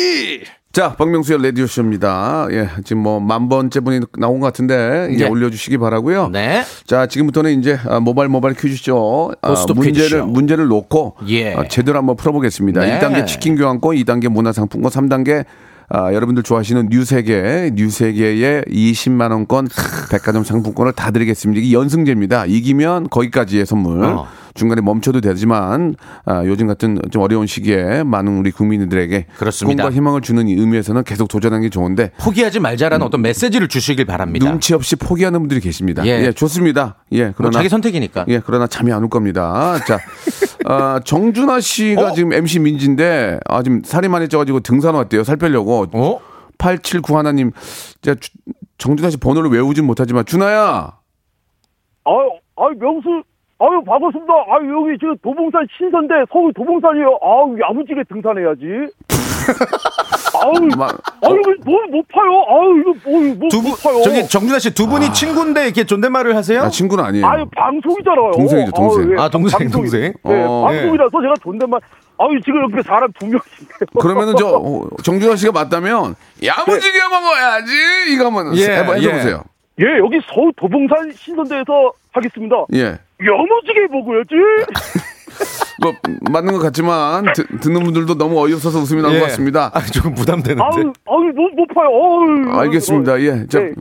자, 0.76 0.94
박명수의 0.94 1.42
라디오쇼입니다. 1.42 2.48
예, 2.50 2.68
지금 2.84 3.02
뭐 3.02 3.18
만 3.18 3.48
번째 3.48 3.80
분이 3.80 4.00
나온 4.18 4.40
것 4.40 4.46
같은데 4.48 5.08
이제 5.10 5.24
네. 5.24 5.30
올려주시기 5.30 5.78
바라고요. 5.78 6.28
네. 6.28 6.64
자, 6.84 7.06
지금부터는 7.06 7.58
이제 7.58 7.78
아, 7.88 7.98
모바일 7.98 8.28
모바일 8.28 8.54
퀴즈쇼 8.54 9.32
아, 9.40 9.48
고스톱 9.48 9.78
문제를 9.78 10.02
퀴즈쇼. 10.02 10.26
문제를 10.26 10.66
놓고 10.66 11.16
예. 11.28 11.54
아, 11.54 11.66
제대로 11.66 11.96
한번 11.96 12.16
풀어보겠습니다. 12.16 12.82
네. 12.82 12.98
1단계 12.98 13.26
치킨 13.26 13.56
교환권, 13.56 13.96
2단계 13.96 14.28
문화상품권, 14.28 14.90
3단계 14.92 15.46
아, 15.88 16.12
여러분들 16.12 16.42
좋아하시는 16.42 16.88
뉴세계, 16.90 17.70
뉴세계의 17.74 18.64
20만 18.68 19.30
원권 19.30 19.68
백화점 20.10 20.44
상품권을 20.44 20.92
다 20.92 21.10
드리겠습니다. 21.10 21.58
이게 21.62 21.72
연승제입니다. 21.72 22.44
이기면 22.44 23.08
거기까지의 23.08 23.64
선물. 23.64 24.04
어. 24.04 24.26
중간에 24.56 24.80
멈춰도 24.80 25.20
되지만 25.20 25.94
아, 26.24 26.42
요즘 26.44 26.66
같은 26.66 26.98
좀 27.12 27.22
어려운 27.22 27.46
시기에 27.46 28.02
많은 28.02 28.38
우리 28.38 28.50
국민들에게 28.50 29.26
그렇습니다. 29.38 29.84
꿈과 29.84 29.94
희망을 29.96 30.20
주는 30.20 30.48
이 30.48 30.52
의미에서는 30.54 31.04
계속 31.04 31.28
도전하는 31.28 31.62
게 31.62 31.70
좋은데 31.70 32.10
포기하지 32.18 32.58
말자라는 32.60 33.06
어떤 33.06 33.22
메시지를 33.22 33.68
주시길 33.68 34.04
바랍니다. 34.04 34.48
눈치 34.50 34.74
없이 34.74 34.96
포기하는 34.96 35.38
분들이 35.40 35.60
계십니다. 35.60 36.04
예. 36.04 36.26
예, 36.26 36.32
좋습니다. 36.32 36.96
예, 37.12 37.26
뭐 37.26 37.34
그러나 37.36 37.52
자기 37.52 37.68
선택이니까. 37.68 38.24
예, 38.28 38.40
그러나 38.44 38.66
잠이 38.66 38.92
안 38.92 39.02
올 39.02 39.08
겁니다. 39.10 39.78
자, 39.86 39.98
아, 40.64 41.00
정준하 41.04 41.60
씨가 41.60 42.08
어? 42.08 42.12
지금 42.14 42.32
MC 42.32 42.58
민지인데, 42.58 43.38
아, 43.46 43.62
지금 43.62 43.82
살이 43.84 44.08
많이 44.08 44.26
쪄가지고 44.28 44.60
등산 44.60 44.94
왔대요. 44.96 45.22
살 45.22 45.36
빼려고. 45.36 45.86
어? 45.92 46.20
879 46.58 47.16
하나님, 47.16 47.52
정준하 48.78 49.10
씨 49.10 49.16
번호를 49.18 49.50
외우진 49.50 49.84
못하지만, 49.84 50.24
준하야! 50.24 50.92
아유 52.04 52.16
아유 52.56 52.74
명수 52.80 53.22
아유 53.58 53.82
반갑습니다 53.86 54.32
아유 54.50 54.70
여기 54.82 54.98
지금 54.98 55.16
도봉산 55.22 55.66
신선대 55.78 56.14
서울 56.30 56.52
도봉산이에요 56.52 57.06
아유 57.22 57.56
야무지게 57.68 58.02
등산해야지 58.08 58.66
아유 60.44 60.68
마- 60.76 60.88
아유 61.22 61.40
뭘못 61.64 62.04
파요 62.08 62.44
아유 62.50 62.80
이거 62.80 63.10
뭐못 63.10 63.48
두 63.50 63.62
분, 63.62 63.72
파요 63.82 64.02
저기 64.02 64.28
정준하 64.28 64.58
씨 64.58 64.74
두 64.74 64.86
분이 64.86 65.12
친구인데 65.14 65.64
이렇게 65.64 65.84
존댓말을 65.84 66.36
하세요? 66.36 66.60
아, 66.62 66.68
친구는 66.68 67.02
아니에요. 67.04 67.26
아유 67.26 67.46
방송이잖아요. 67.56 68.32
동생이죠, 68.32 68.72
동생. 68.72 69.04
아유, 69.04 69.12
예. 69.16 69.22
아, 69.22 69.28
동생, 69.30 69.58
방송이- 69.58 69.72
동생. 69.72 70.00
네, 70.24 70.44
어. 70.44 70.64
방송이라서 70.66 71.10
제가 71.22 71.34
존댓말. 71.42 71.80
아유 72.18 72.40
지금 72.44 72.58
이렇게 72.68 72.82
사람 72.82 73.10
두 73.18 73.24
명인데요. 73.26 74.00
그러면은 74.00 74.34
저, 74.38 74.48
어, 74.58 74.82
정준하 75.02 75.36
씨가 75.36 75.52
맞다면, 75.52 76.14
야무지게 76.44 76.98
먹어야지! 77.10 77.72
이거 78.12 78.26
한번 78.26 78.56
예, 78.56 78.64
해봐, 78.78 78.98
예. 79.00 79.08
해보세요. 79.08 79.42
예 79.80 79.84
여기 79.98 80.18
서울 80.32 80.52
도봉산 80.56 81.12
신선대에서 81.12 81.92
하겠습니다. 82.12 82.56
예. 82.74 82.98
야무지게 83.20 83.86
먹어야지. 83.90 84.34
뭐, 85.82 85.92
맞는 86.30 86.52
것 86.54 86.58
같지만, 86.60 87.26
듣, 87.34 87.46
듣는 87.60 87.82
분들도 87.84 88.16
너무 88.16 88.40
어이없어서 88.42 88.78
웃음이 88.78 89.02
나올 89.02 89.14
예. 89.16 89.18
것 89.20 89.26
같습니다. 89.26 89.70
아, 89.74 89.80
조금 89.80 90.14
부담되는데. 90.14 90.62
아유 90.62 90.92
아유 91.06 91.32
못 91.34 91.52
못 91.54 91.66
파요. 91.74 91.88
아유, 92.52 92.60
알겠습니다. 92.60 93.20
예. 93.20 93.46
자, 93.46 93.60
네. 93.60 93.72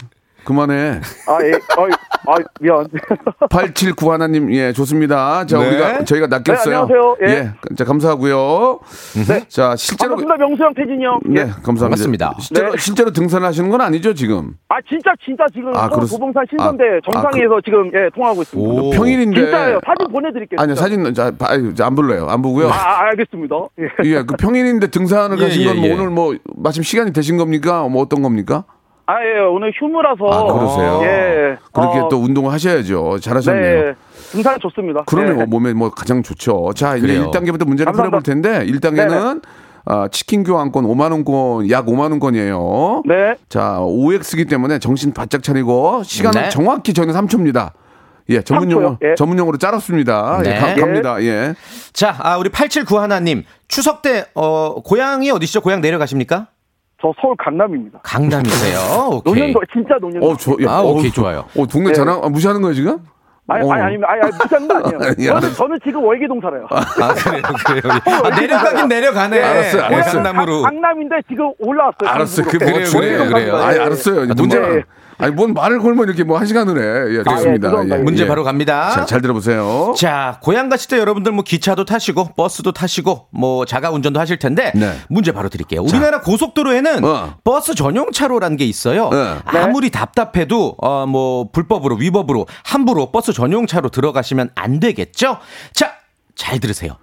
그만해. 0.45 1.01
아 1.27 1.37
예. 1.43 1.51
아유 1.77 1.89
아 2.27 2.35
미안. 2.59 2.85
879 3.49 4.11
하나님, 4.11 4.51
예, 4.53 4.71
좋습니다. 4.73 5.45
자, 5.45 5.59
네. 5.59 5.67
우리가, 5.67 6.03
저희가 6.05 6.27
낚였어요. 6.27 6.87
네, 6.87 6.93
안녕하세요. 6.93 7.17
예. 7.69 7.75
자, 7.75 7.83
감사하고요. 7.85 8.79
자, 9.47 9.75
실제로. 9.75 10.15
반갑습니다 10.15 10.37
명수 10.37 10.63
형 10.63 10.73
태진이 10.73 11.03
형. 11.05 11.19
네, 11.25 11.41
예. 11.41 11.45
감사합니다. 11.45 11.81
반갑습니다. 11.85 12.33
실제로, 12.39 12.71
네. 12.71 12.77
실제로 12.79 13.11
등산을 13.11 13.45
하시는 13.47 13.69
건 13.69 13.81
아니죠, 13.81 14.13
지금? 14.13 14.53
아 14.69 14.77
진짜 14.87 15.11
진짜 15.23 15.43
지금 15.53 15.69
아, 15.75 15.81
서울 15.87 15.91
그렇습- 15.91 16.11
도봉산 16.19 16.45
신선대 16.49 16.83
아, 16.83 17.11
정상에서 17.11 17.61
지금 17.63 17.87
예 17.93 18.09
통화하고 18.15 18.41
있습니다. 18.41 18.71
오. 18.71 18.89
평일인데. 18.91 19.41
진짜예요. 19.41 19.79
사진 19.85 20.11
보내드릴게요. 20.11 20.57
아니요. 20.59 20.75
사진, 20.75 21.13
자, 21.13 21.31
안 21.85 21.95
불러요. 21.95 22.27
안 22.27 22.41
보고요. 22.41 22.69
아, 22.69 22.73
아, 22.73 22.99
알겠습니다. 23.09 23.55
예. 23.79 23.87
예, 24.09 24.23
그 24.23 24.35
평일인데 24.37 24.87
등산을 24.87 25.37
예, 25.39 25.43
가신 25.43 25.61
예, 25.61 25.67
건뭐 25.67 25.85
예. 25.87 25.93
오늘 25.93 26.09
뭐, 26.09 26.35
마침 26.55 26.81
시간이 26.83 27.13
되신 27.13 27.37
겁니까? 27.37 27.87
뭐 27.87 28.01
어떤 28.01 28.21
겁니까? 28.21 28.63
아, 29.07 29.13
예, 29.23 29.39
오늘 29.39 29.71
휴무라서. 29.79 30.25
아, 30.25 30.51
그러세요? 30.53 30.99
예. 31.03 31.57
그렇게 31.71 31.99
어, 31.99 32.09
또 32.09 32.17
운동을 32.17 32.51
하셔야죠. 32.51 33.19
잘하셨네요. 33.19 33.85
네. 33.85 33.93
등산 34.31 34.59
좋습니다. 34.59 35.03
그러면 35.05 35.37
네. 35.37 35.45
몸에 35.45 35.73
뭐 35.73 35.91
가장 35.91 36.23
좋죠. 36.23 36.71
자, 36.75 36.95
이제 36.95 37.05
그래요. 37.07 37.29
1단계부터 37.29 37.65
문제를 37.67 37.91
감사합니다. 37.93 38.19
풀어볼 38.19 38.23
텐데, 38.23 38.65
1단계는 38.65 39.43
아, 39.87 40.07
치킨 40.11 40.43
교환권 40.43 40.85
5만원권, 40.85 41.69
약 41.69 41.85
5만원권이에요. 41.85 43.03
네. 43.05 43.35
자, 43.49 43.77
OX이기 43.81 44.45
때문에 44.45 44.79
정신 44.79 45.13
바짝 45.13 45.43
차리고, 45.43 46.01
시간은 46.03 46.41
네. 46.43 46.49
정확히 46.49 46.91
저희는 46.93 47.13
3초입니다. 47.13 47.73
예, 48.29 48.41
전문 48.41 48.71
용어, 48.71 48.81
3초 48.81 48.91
요? 48.93 48.97
예. 49.03 49.13
전문 49.15 49.37
용어로 49.37 49.59
짜랐습니다. 49.59 50.39
네. 50.43 50.55
예, 50.55 50.59
가- 50.59 50.71
예. 50.71 50.81
갑니다. 50.81 51.21
예. 51.21 51.53
자, 51.93 52.15
아, 52.17 52.37
우리 52.39 52.49
8791 52.49 52.99
하나님. 53.03 53.43
추석 53.67 54.01
때, 54.01 54.25
어, 54.33 54.81
고향이 54.81 55.29
어디시죠? 55.29 55.61
고향 55.61 55.81
내려가십니까? 55.81 56.47
저 57.01 57.11
서울 57.21 57.35
강남입니다. 57.37 57.99
강남이세요. 58.03 59.09
오케이. 59.25 59.33
노년도, 59.33 59.59
진짜 59.71 59.95
노년도. 59.99 60.27
어, 60.29 60.37
저, 60.37 60.51
야, 60.63 60.71
아, 60.71 60.79
어, 60.81 60.91
오케이, 60.91 61.09
저- 61.11 61.21
좋아요. 61.21 61.45
어, 61.57 61.67
동네 61.67 61.89
네. 61.89 61.93
자랑, 61.93 62.21
아, 62.23 62.29
무시하는 62.29 62.61
거예요, 62.61 62.73
지금? 62.73 62.97
아니, 63.47 63.63
어. 63.67 63.71
아니, 63.73 63.83
아니, 63.83 63.95
아니, 64.07 64.21
아니, 64.21 64.31
무시하는 64.31 64.67
거 64.67 64.75
아니에요. 64.77 64.99
아니, 65.11 65.25
저는. 65.25 65.53
저는 65.53 65.79
지금 65.83 66.03
월계동 66.03 66.39
살아요. 66.41 66.65
아, 66.71 67.13
그래요, 67.13 67.41
그래요. 67.65 67.93
아, 68.23 68.39
내려가긴 68.39 68.87
내려가네. 68.87 69.41
알았어요, 69.43 69.83
알았어요. 69.83 70.23
강남으로. 70.23 70.61
강- 70.63 70.71
강남인데 70.81 71.15
지금 71.27 71.51
올라왔어요. 71.59 72.09
알았어요. 72.09 72.45
그, 72.47 72.57
그래요, 72.57 72.85
그래요, 72.91 73.27
그래요. 73.29 73.55
아니, 73.57 73.77
알았어요. 73.77 74.21
아, 74.21 74.33
문제, 74.35 74.59
네. 74.59 74.83
아니, 75.17 75.31
뭔 75.33 75.53
말을 75.53 75.79
걸면 75.79 76.07
이렇게 76.07 76.23
뭐 76.23 76.37
한 76.37 76.45
시간을 76.45 76.77
해. 76.77 77.17
예, 77.19 77.23
좋습니다. 77.23 77.69
죄송합니다. 77.69 77.97
문제 77.97 78.23
예. 78.23 78.27
바로 78.27 78.43
갑니다. 78.43 78.89
자, 78.91 79.05
잘 79.05 79.21
들어보세요. 79.21 79.93
자, 79.97 80.39
고향 80.41 80.67
가실 80.69 80.89
때 80.89 80.97
여러분들 80.99 81.31
뭐 81.31 81.43
기차도 81.43 81.85
타시고 81.85 82.33
버스도 82.35 82.71
타시고 82.73 83.27
뭐 83.31 83.65
자가 83.65 83.91
운전도 83.91 84.19
하실 84.19 84.37
텐데 84.39 84.71
네. 84.75 84.97
문제 85.09 85.31
바로 85.31 85.47
드릴게요. 85.49 85.81
우리나라 85.81 86.21
고속도로에는 86.21 87.05
어. 87.05 87.35
버스 87.43 87.75
전용 87.75 88.11
차로라는 88.11 88.57
게 88.57 88.65
있어요. 88.65 89.09
네. 89.09 89.35
아무리 89.45 89.89
답답해도 89.89 90.75
어 90.81 91.05
뭐 91.05 91.49
불법으로 91.51 91.95
위법으로 91.97 92.47
함부로 92.63 93.11
버스 93.11 93.31
전용 93.31 93.67
차로 93.67 93.89
들어가시면 93.89 94.49
안 94.55 94.79
되겠죠? 94.79 95.37
자, 95.73 95.93
잘 96.35 96.59
들으세요. 96.59 96.97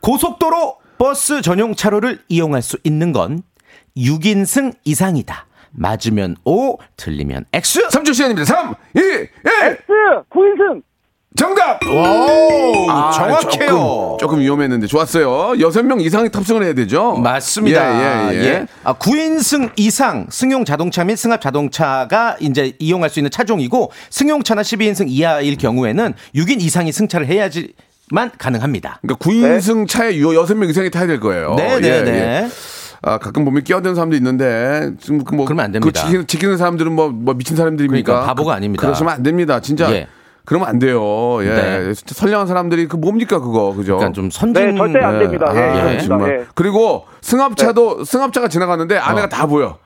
고속도로 0.00 0.76
버스 0.96 1.42
전용 1.42 1.74
차로를 1.74 2.20
이용할 2.28 2.62
수 2.62 2.78
있는 2.84 3.12
건 3.12 3.42
6인승 3.96 4.74
이상이다. 4.84 5.46
맞으면 5.70 6.36
O, 6.44 6.78
틀리면 6.96 7.46
X. 7.52 7.88
3초 7.88 8.14
시간입니다. 8.14 8.44
3, 8.44 8.74
2, 8.94 8.98
1. 9.00 9.30
X 9.44 9.86
9인승 10.30 10.82
정답! 11.36 11.78
오, 11.86 12.90
아, 12.90 13.12
정확해요. 13.12 13.68
조금, 13.68 14.18
조금 14.18 14.40
위험했는데 14.40 14.88
좋았어요. 14.88 15.60
여섯 15.60 15.84
명 15.84 16.00
이상이 16.00 16.30
탑승을 16.30 16.64
해야 16.64 16.72
되죠? 16.72 17.12
맞습니다. 17.12 18.32
예, 18.32 18.34
예, 18.34 18.44
예. 18.44 18.66
아, 18.82 18.94
9인승 18.94 19.70
이상 19.76 20.26
승용 20.30 20.64
자동차 20.64 21.04
및 21.04 21.14
승합 21.16 21.40
자동차가 21.40 22.36
이제 22.40 22.72
이용할 22.80 23.08
수 23.08 23.20
있는 23.20 23.30
차종이고 23.30 23.92
승용차나 24.10 24.62
12인승 24.62 25.06
이하일 25.08 25.58
경우에는 25.58 26.14
6인 26.34 26.60
이상이 26.60 26.90
승차를 26.90 27.28
해야지 27.28 27.72
만 28.10 28.32
가능합니다. 28.36 28.98
그러니까 29.02 29.24
9인승 29.24 29.86
차에 29.86 30.18
요 30.20 30.34
여섯 30.34 30.54
명 30.56 30.68
이상이 30.68 30.90
타야 30.90 31.06
될 31.06 31.20
거예요. 31.20 31.54
네, 31.56 31.78
네, 31.78 31.88
예, 31.88 32.02
네. 32.02 32.48
예. 33.06 33.10
아, 33.10 33.18
가끔 33.18 33.44
보면 33.44 33.64
끼어드는 33.64 33.94
사람도 33.94 34.16
있는데, 34.16 34.92
지금 35.00 35.22
그 35.24 35.34
뭐. 35.34 35.44
그러면 35.44 35.66
안 35.66 35.72
됩니다. 35.72 35.86
그 35.86 35.92
지키는, 35.92 36.26
지키는 36.26 36.56
사람들은 36.56 36.92
뭐, 36.92 37.10
뭐 37.10 37.34
미친 37.34 37.56
사람들입니까? 37.56 38.04
그러니까 38.04 38.26
바보가 38.26 38.54
아닙니다. 38.54 38.80
그러시면 38.82 39.12
안 39.12 39.22
됩니다. 39.22 39.60
진짜. 39.60 39.90
예. 39.92 40.08
그러면 40.44 40.68
안 40.68 40.78
돼요. 40.78 41.00
예. 41.42 41.48
네. 41.48 41.94
진짜 41.94 42.14
선량한 42.14 42.46
사람들이 42.46 42.88
그 42.88 42.96
뭡니까, 42.96 43.38
그거. 43.38 43.74
그죠? 43.74 43.96
그러니까 43.96 44.12
좀 44.14 44.30
선진 44.30 44.70
네 44.70 44.76
절대 44.76 44.98
안 45.00 45.18
됩니다 45.18 45.50
아, 45.50 45.54
예, 45.54 45.96
예. 45.96 46.00
정말. 46.00 46.30
예. 46.30 46.46
그리고 46.54 47.04
승합차도, 47.20 48.04
승합차가 48.04 48.48
지나가는데 48.48 48.96
아내가 48.96 49.26
어. 49.26 49.28
다 49.28 49.46
보여. 49.46 49.78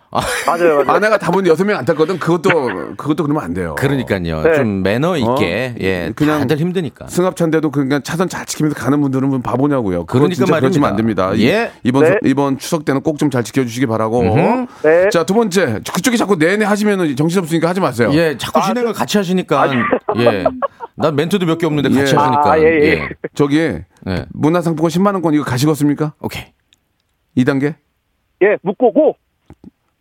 맞아요 0.46 0.74
맞아요 0.84 0.90
아내가 0.96 1.16
다 1.18 1.30
보는데 1.30 1.50
여섯 1.50 1.64
명 1.64 1.78
안 1.78 1.84
탔거든. 1.86 2.18
그것도, 2.18 2.96
그것도 2.96 3.22
그러면 3.24 3.42
안 3.42 3.54
돼요. 3.54 3.74
그러니까요. 3.78 4.42
네. 4.42 4.54
좀 4.54 4.82
매너 4.82 5.16
있게 5.16 5.74
어? 5.74 5.80
예, 5.80 6.12
그냥 6.14 6.40
다들 6.40 6.58
힘드니까. 6.58 7.06
승합차인데도 7.08 7.70
그냥 7.70 8.02
차선 8.02 8.28
잘 8.28 8.44
지키면서 8.44 8.76
가는 8.78 9.00
분들은 9.00 9.28
뭐 9.28 9.38
바보냐고요. 9.40 10.04
그러니까 10.04 10.34
진짜 10.34 10.60
그러시면 10.60 10.90
안 10.90 10.96
말입니다. 10.96 11.30
됩니다. 11.30 11.42
이- 11.44 11.48
예. 11.48 11.70
이번 11.82 12.04
네. 12.04 12.18
이번 12.24 12.58
추석 12.58 12.84
때는 12.84 13.00
꼭 13.02 13.16
좀 13.18 13.30
잘 13.30 13.42
지켜주시기 13.42 13.86
바라고. 13.86 14.22
네. 14.82 15.08
자두 15.10 15.32
번째 15.34 15.80
그쪽이 15.94 16.18
자꾸 16.18 16.36
내내 16.36 16.64
하시면은 16.66 17.16
정신 17.16 17.40
없으니까 17.40 17.68
하지 17.70 17.80
마세요. 17.80 18.10
예, 18.12 18.36
자꾸 18.36 18.60
진행을 18.60 18.92
같이 18.92 19.16
하시니까 19.18 19.70
예. 20.18 20.44
난 20.96 21.16
멘트도 21.16 21.46
몇 21.46 21.56
개 21.58 21.66
없는데 21.66 21.88
같이 21.88 22.12
예. 22.14 22.18
하시니까. 22.18 22.52
아, 22.52 22.58
예, 22.58 22.64
예. 22.64 23.08
저기 23.34 23.58
예. 23.58 24.26
문화상품권 24.32 24.90
10만 24.90 25.14
원권 25.14 25.32
이거 25.34 25.44
가시겠습니까? 25.44 26.12
오케이. 26.20 26.44
2단계 27.38 27.74
예 28.42 28.56
묵고고 28.62 29.16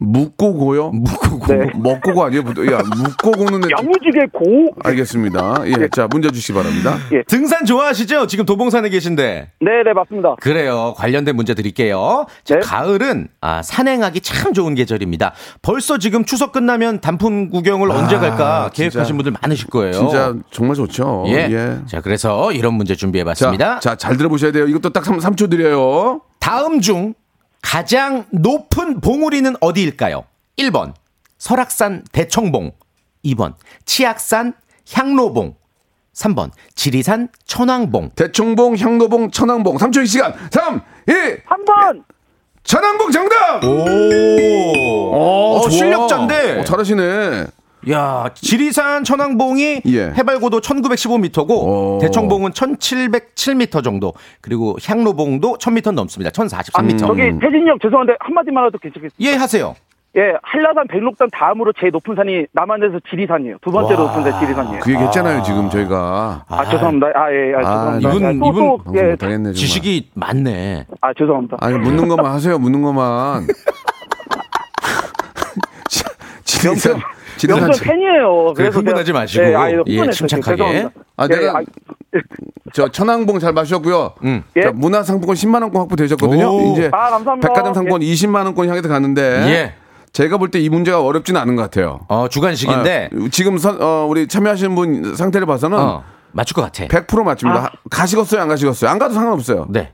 묵고 0.04 0.56
고요. 0.56 0.90
묵고 0.90 1.40
고. 1.40 1.54
네. 1.54 1.68
먹고 1.76 2.14
고 2.14 2.24
아니에요? 2.24 2.42
야 2.72 2.80
묵고 2.98 3.32
고는 3.32 3.62
애- 3.66 3.72
야무지게 3.78 4.26
고 4.34 4.74
알겠습니다. 4.84 5.62
예, 5.68 5.88
자 5.90 6.08
문제 6.10 6.32
주시기 6.32 6.54
바랍니다. 6.58 6.98
등산 7.28 7.66
좋아하시죠? 7.66 8.26
지금 8.28 8.46
도봉산에 8.46 8.90
계신데. 8.90 9.52
네 9.62 9.72
네 9.84 9.94
맞습니다 9.94 10.36
그래요. 10.42 10.94
관련된 10.98 11.36
문제 11.36 11.54
드릴게요. 11.54 12.26
자, 12.44 12.56
네. 12.56 12.62
가을은 12.62 13.28
아, 13.42 13.62
산행하기 13.62 14.22
참 14.22 14.54
좋은 14.54 14.74
계절입니다. 14.76 15.34
벌써 15.62 15.98
지금 16.00 16.26
추석 16.26 16.52
끝나면 16.52 17.00
단풍 17.02 17.50
구경을 17.50 17.92
언제 17.92 18.18
갈까 18.18 18.66
아. 18.66 18.70
계획하신 18.70 19.18
분들 19.18 19.34
많으실 19.42 19.68
거예요. 19.68 19.92
진짜 19.94 20.34
정말 20.52 20.76
좋죠. 20.76 21.26
예. 21.28 21.78
자, 21.86 22.02
그래서 22.02 22.52
이런 22.52 22.74
문제 22.74 22.96
준비해 22.96 23.24
봤습니다. 23.24 23.80
자, 23.80 23.92
자, 23.92 23.96
잘 23.96 24.18
들어보셔야 24.18 24.52
돼요. 24.52 24.66
이것도 24.68 24.90
딱 24.92 25.06
3, 25.06 25.18
3초 25.20 25.50
드려요. 25.50 26.22
다음 26.40 26.82
중 26.82 27.14
가장 27.62 28.26
높은 28.32 29.00
봉우리는 29.02 29.56
어디일까요? 29.62 30.26
1번 30.58 30.94
설악산 31.38 32.04
대청봉 32.12 32.72
2번 33.26 33.54
치악산 33.86 34.54
향로봉 34.92 35.56
3번 36.14 36.52
지리산 36.76 37.30
천왕봉 37.46 38.12
대청봉, 38.16 38.78
향로봉, 38.78 39.32
천왕봉. 39.32 39.78
3초의 39.78 40.08
시간. 40.08 40.34
3, 40.52 40.82
2, 41.08 41.12
3번 41.48 42.04
천왕봉 42.64 43.12
정답! 43.12 43.64
오, 43.64 45.12
어, 45.14 45.62
좋아. 45.62 45.70
실력자인데 45.70 46.60
어, 46.60 46.64
잘하시네. 46.66 47.46
야 47.90 48.30
지리산 48.36 49.04
천왕봉이 49.04 49.82
예. 49.88 50.02
해발고도 50.16 50.62
1915m고 50.62 51.50
오. 51.50 51.98
대청봉은 52.02 52.52
1707m 52.52 53.84
정도 53.84 54.14
그리고 54.42 54.78
향로봉도 54.86 55.58
1000m 55.58 55.94
넘습니다. 55.94 56.30
1043m 56.32 57.00
저기 57.00 57.22
태진이 57.40 57.68
형 57.70 57.80
죄송한데 57.82 58.14
한마디만 58.20 58.68
해도 58.68 58.78
괜찮겠어요 58.78 59.16
예 59.22 59.34
하세요. 59.36 59.76
예 60.16 60.34
한라산 60.44 60.88
백록산 60.90 61.28
다음으로 61.32 61.72
제일 61.80 61.92
높은 61.94 62.16
산이 62.16 62.46
남한에서 62.52 63.00
지리산이에요. 63.10 63.58
두 63.64 63.72
번째로 63.72 64.04
높은 64.08 64.30
산 64.30 64.40
지리산이에요. 64.42 64.80
그 64.82 64.92
얘기 64.92 65.02
했잖아요, 65.02 65.42
지금 65.44 65.70
저희가. 65.70 66.44
아, 66.50 66.66
죄송합니다. 66.70 67.08
아예 67.16 67.54
아, 67.56 67.60
아, 67.60 68.00
죄송합니다. 68.00 68.10
이분- 68.10 68.26
아, 68.26 68.28
또, 68.28 68.34
이분 68.50 68.54
또, 68.68 68.78
방송 68.84 68.96
예, 68.98 69.16
정말. 69.16 69.54
지식이 69.54 70.12
많네. 70.14 70.86
아 71.00 71.14
죄송합니다. 71.18 71.58
아니, 71.62 71.78
묻는 71.80 72.08
것만 72.10 72.26
하세요, 72.32 72.60
묻는 72.60 72.82
것만. 72.82 73.48
지리산. 76.44 77.00
명절 77.48 77.88
팬이에요 77.88 78.54
그래, 78.54 78.68
흥분하지 78.70 79.12
제가- 79.12 79.16
마시고. 79.16 79.44
예, 79.46 79.56
아, 79.56 79.72
예. 79.88 80.10
침착하게. 80.12 80.90
아, 81.18 81.28
예, 81.32 81.36
내가 81.36 81.60
아, 81.60 81.62
저 82.74 82.88
천왕봉 82.90 83.40
잘 83.40 83.54
마셨고요. 83.54 84.14
음. 84.24 84.44
예? 84.56 84.62
자, 84.62 84.72
문화상품권 84.74 85.36
10만 85.36 85.62
원권 85.62 85.82
확보되셨거든요. 85.82 86.46
오. 86.48 86.74
이제 86.74 86.90
아, 86.92 87.10
감사합니다. 87.10 87.48
백화점 87.48 87.74
상권 87.74 88.02
20만 88.02 88.46
원권 88.46 88.68
향해서 88.70 88.88
가는데 88.88 89.22
예. 89.48 89.74
제가 90.14 90.38
볼 90.38 90.52
때 90.52 90.60
이 90.60 90.68
문제가 90.70 91.02
어렵지는 91.02 91.40
않은 91.42 91.56
것 91.56 91.62
같아요. 91.64 92.02
어 92.10 92.28
주간식인데 92.28 93.10
아, 93.14 93.28
지금 93.32 93.58
선, 93.58 93.82
어, 93.82 94.06
우리 94.10 94.28
참여하시는 94.28 94.76
분 94.76 95.16
상태를 95.16 95.48
봐서는 95.48 95.78
어, 95.78 96.04
맞출 96.34 96.54
것 96.56 96.62
같아 96.64 96.86
100% 96.88 97.24
맞춥니다. 97.24 97.64
하- 97.64 97.70
가시겠어요, 97.90 98.42
안 98.42 98.48
가시겠어요? 98.50 98.90
안 98.92 99.00
가도 99.00 99.14
상관없어요. 99.14 99.68
네 99.70 99.92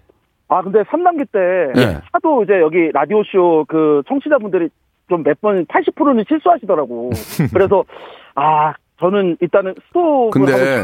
아 0.50 0.62
근데 0.62 0.80
3단계 0.84 1.26
때 1.34 1.82
예. 1.82 2.00
하도 2.14 2.42
이제 2.44 2.54
여기 2.62 2.90
라디오 2.94 3.22
쇼 3.30 3.66
그 3.68 4.02
청취자분들이 4.08 4.70
좀 5.10 5.24
몇 5.24 5.40
번 5.42 5.66
80%는 5.66 6.24
실수하시더라고. 6.28 7.12
그래서 7.54 7.84
아 8.36 8.74
저는 9.00 9.38
일단은 9.42 9.76
스톱을 9.88 10.30
근데. 10.32 10.84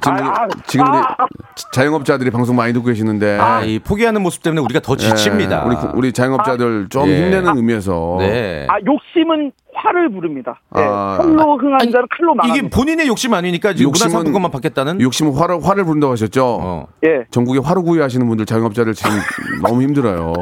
지금, 0.00 0.16
아, 0.16 0.42
아, 0.42 0.48
지금 0.68 0.86
우리 0.86 0.96
아, 0.96 1.16
아. 1.18 1.26
자영업자들이 1.72 2.30
방송 2.30 2.54
많이 2.54 2.72
듣고 2.72 2.86
계시는데 2.86 3.36
아, 3.40 3.62
이 3.64 3.80
포기하는 3.80 4.22
모습 4.22 4.44
때문에 4.44 4.60
우리가 4.62 4.78
더 4.78 4.94
지칩니다. 4.94 5.64
예, 5.64 5.68
우리 5.68 5.76
우리 5.94 6.12
자영업자들 6.12 6.86
좀 6.88 7.08
예. 7.08 7.16
힘내는 7.24 7.56
의미에서 7.56 8.16
네. 8.20 8.64
아 8.70 8.76
욕심은 8.86 9.50
화를 9.74 10.08
부릅니다. 10.10 10.60
네, 10.72 10.82
아, 10.84 11.18
칼로 11.20 11.58
흥한 11.58 11.80
자는 11.90 12.06
칼로 12.16 12.32
망합니다. 12.36 12.56
이게 12.56 12.70
본인의 12.70 13.08
욕심 13.08 13.34
아니니까 13.34 13.72
욕심은- 13.72 13.84
문화상품권만 13.86 14.50
받겠다는 14.52 15.00
욕심 15.00 15.30
화를 15.32 15.58
화를 15.64 15.84
부른다고 15.84 16.12
하셨죠. 16.12 16.44
어. 16.60 16.86
예. 17.04 17.24
전국에 17.32 17.58
화루구이 17.58 17.98
하시는 18.00 18.24
분들 18.28 18.46
자영업자들 18.46 18.94
지금 18.94 19.10
너무 19.66 19.82
힘들어요. 19.82 20.32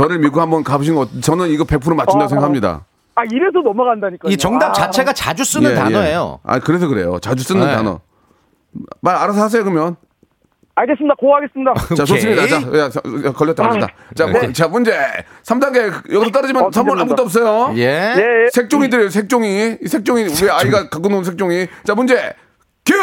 저를 0.00 0.18
믿고 0.18 0.40
한번 0.40 0.64
가보신 0.64 0.94
거 0.94 1.06
저는 1.20 1.50
이거 1.50 1.64
100% 1.64 1.94
맞춘다 1.94 2.20
고 2.20 2.24
어. 2.24 2.28
생각합니다. 2.28 2.86
아 3.14 3.22
이래서 3.30 3.60
넘어간다니까요. 3.62 4.32
이 4.32 4.36
정답 4.38 4.70
아, 4.70 4.72
자체가 4.72 5.12
자주 5.12 5.44
쓰는 5.44 5.72
예, 5.72 5.74
단어예요. 5.74 6.40
예. 6.48 6.50
아 6.50 6.58
그래서 6.58 6.88
그래요. 6.88 7.18
자주 7.20 7.44
쓰는 7.44 7.66
네. 7.66 7.74
단어. 7.74 8.00
말 9.02 9.16
알아서 9.16 9.42
하세요 9.42 9.62
그러면. 9.62 9.96
알겠습니다. 10.74 11.14
고하겠습니다. 11.16 11.74
자. 11.96 12.04
좋습니다. 12.04 12.46
자 12.46 12.56
야, 12.78 12.88
자, 12.88 13.00
야, 13.26 13.32
걸렸다 13.32 13.68
걸렸다. 13.68 13.88
자, 14.14 14.26
네. 14.26 14.32
문- 14.32 14.52
자 14.54 14.68
문제 14.68 14.96
3단계 15.44 16.14
여기서 16.14 16.30
떨어지면 16.32 16.64
어, 16.64 16.70
선물. 16.72 16.98
아무것도 16.98 17.22
없어요. 17.24 17.74
예. 17.76 18.14
예. 18.16 18.50
색종이 18.52 18.88
드려요. 18.88 19.10
색종이. 19.10 19.76
이 19.82 19.86
색종이 19.88 20.22
우리 20.22 20.50
아이가 20.50 20.88
갖고 20.88 21.08
노는 21.08 21.24
색종이. 21.24 21.66
자 21.84 21.94
문제 21.94 22.32
큐. 22.86 22.94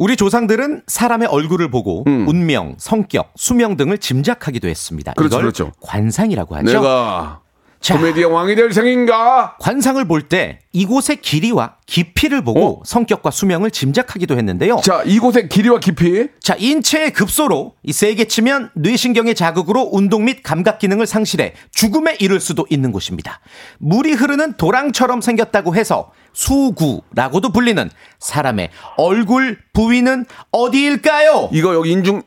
우리 0.00 0.16
조상들은 0.16 0.84
사람의 0.86 1.28
얼굴을 1.28 1.70
보고 1.70 2.04
음. 2.06 2.26
운명, 2.26 2.74
성격, 2.78 3.34
수명 3.36 3.76
등을 3.76 3.98
짐작하기도 3.98 4.66
했습니다. 4.66 5.12
그렇죠, 5.12 5.34
이걸 5.34 5.42
그렇죠. 5.42 5.72
관상이라고 5.82 6.56
하죠. 6.56 6.72
내가 6.72 7.40
자, 7.80 7.96
코미디의 7.96 8.26
왕이 8.26 8.54
될 8.56 8.72
생인가? 8.72 9.56
관상을 9.58 10.04
볼 10.06 10.28
때 10.28 10.58
이곳의 10.72 11.16
길이와 11.22 11.76
깊이를 11.86 12.44
보고 12.44 12.80
어? 12.80 12.82
성격과 12.84 13.30
수명을 13.30 13.70
짐작하기도 13.70 14.36
했는데요. 14.36 14.76
자 14.84 15.02
이곳의 15.04 15.48
길이와 15.48 15.80
깊이. 15.80 16.28
자, 16.40 16.54
인체의 16.58 17.12
급소로 17.12 17.74
이 17.82 17.92
세게 17.92 18.26
치면 18.26 18.70
뇌신경의 18.74 19.34
자극으로 19.34 19.88
운동 19.92 20.26
및 20.26 20.42
감각 20.42 20.78
기능을 20.78 21.06
상실해 21.06 21.54
죽음에 21.72 22.16
이를 22.20 22.38
수도 22.38 22.66
있는 22.68 22.92
곳입니다. 22.92 23.40
물이 23.78 24.12
흐르는 24.12 24.54
도랑처럼 24.58 25.22
생겼다고 25.22 25.74
해서 25.74 26.12
수구라고도 26.34 27.50
불리는 27.50 27.90
사람의 28.18 28.68
얼굴 28.98 29.58
부위는 29.72 30.26
어디일까요? 30.52 31.48
이거 31.52 31.74
여기 31.74 31.92
인중 31.92 32.22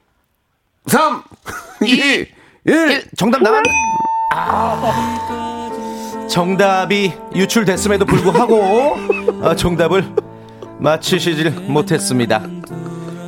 3 0.88 1.24
2 1.86 1.86
1 1.86 2.28
1. 2.66 3.04
정답 3.16 3.42
나왔 3.44 3.62
아. 4.36 6.28
정답이 6.28 7.14
유출됐음에도 7.36 8.06
불구하고 8.06 8.98
어, 9.42 9.56
정답을 9.56 10.04
맞히시질 10.80 11.52
못했습니다. 11.68 12.42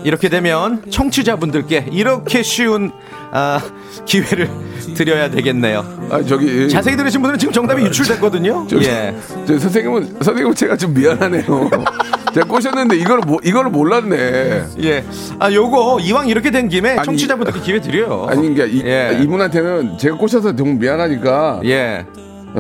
이렇게 0.06 0.30
되면 0.30 0.84
청취자분들께 0.90 1.88
이렇게 1.92 2.44
쉬운 2.44 2.92
아, 3.32 3.60
기회를 4.06 4.48
드려야 4.96 5.32
되겠네요. 5.32 5.84
아 6.12 6.22
저기 6.24 6.70
자세히 6.70 6.96
들으신 6.96 7.22
분들은 7.22 7.40
지금 7.40 7.52
정답이 7.52 7.84
유출됐거든요. 7.86 8.68
저기, 8.70 8.86
예. 8.86 9.16
저 9.48 9.58
선생님은 9.58 10.18
선생님은 10.22 10.54
제가 10.54 10.78
좀 10.78 10.94
미안하네요. 10.94 11.44
제가 12.36 12.48
꼬셨는데 12.48 12.98
이걸 12.98 13.20
뭐 13.26 13.40
이거를 13.44 13.72
몰랐네. 13.72 14.66
예. 14.84 15.04
아, 15.40 15.52
요거 15.52 16.00
이왕 16.02 16.28
이렇게 16.28 16.52
된 16.52 16.70
김에 16.70 16.98
청취자분들께 17.04 17.62
기회 17.62 17.82
드려요. 17.82 18.28
아니 18.30 18.54
그러니까 18.54 18.66
이, 18.66 18.88
예. 18.88 19.20
이분한테는 19.24 19.98
제가 19.98 20.18
꼬셔서 20.18 20.56
너무 20.56 20.74
미안하니까 20.74 21.62
예. 21.66 22.06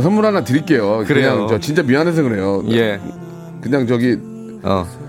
선물 0.02 0.26
하나 0.26 0.44
드릴게요. 0.44 1.04
그래요. 1.06 1.34
그냥 1.34 1.48
저 1.48 1.60
진짜 1.60 1.84
미안해서 1.84 2.24
그래요. 2.24 2.64
예. 2.72 3.00
그냥 3.62 3.86
저기 3.86 4.18
어. 4.64 5.05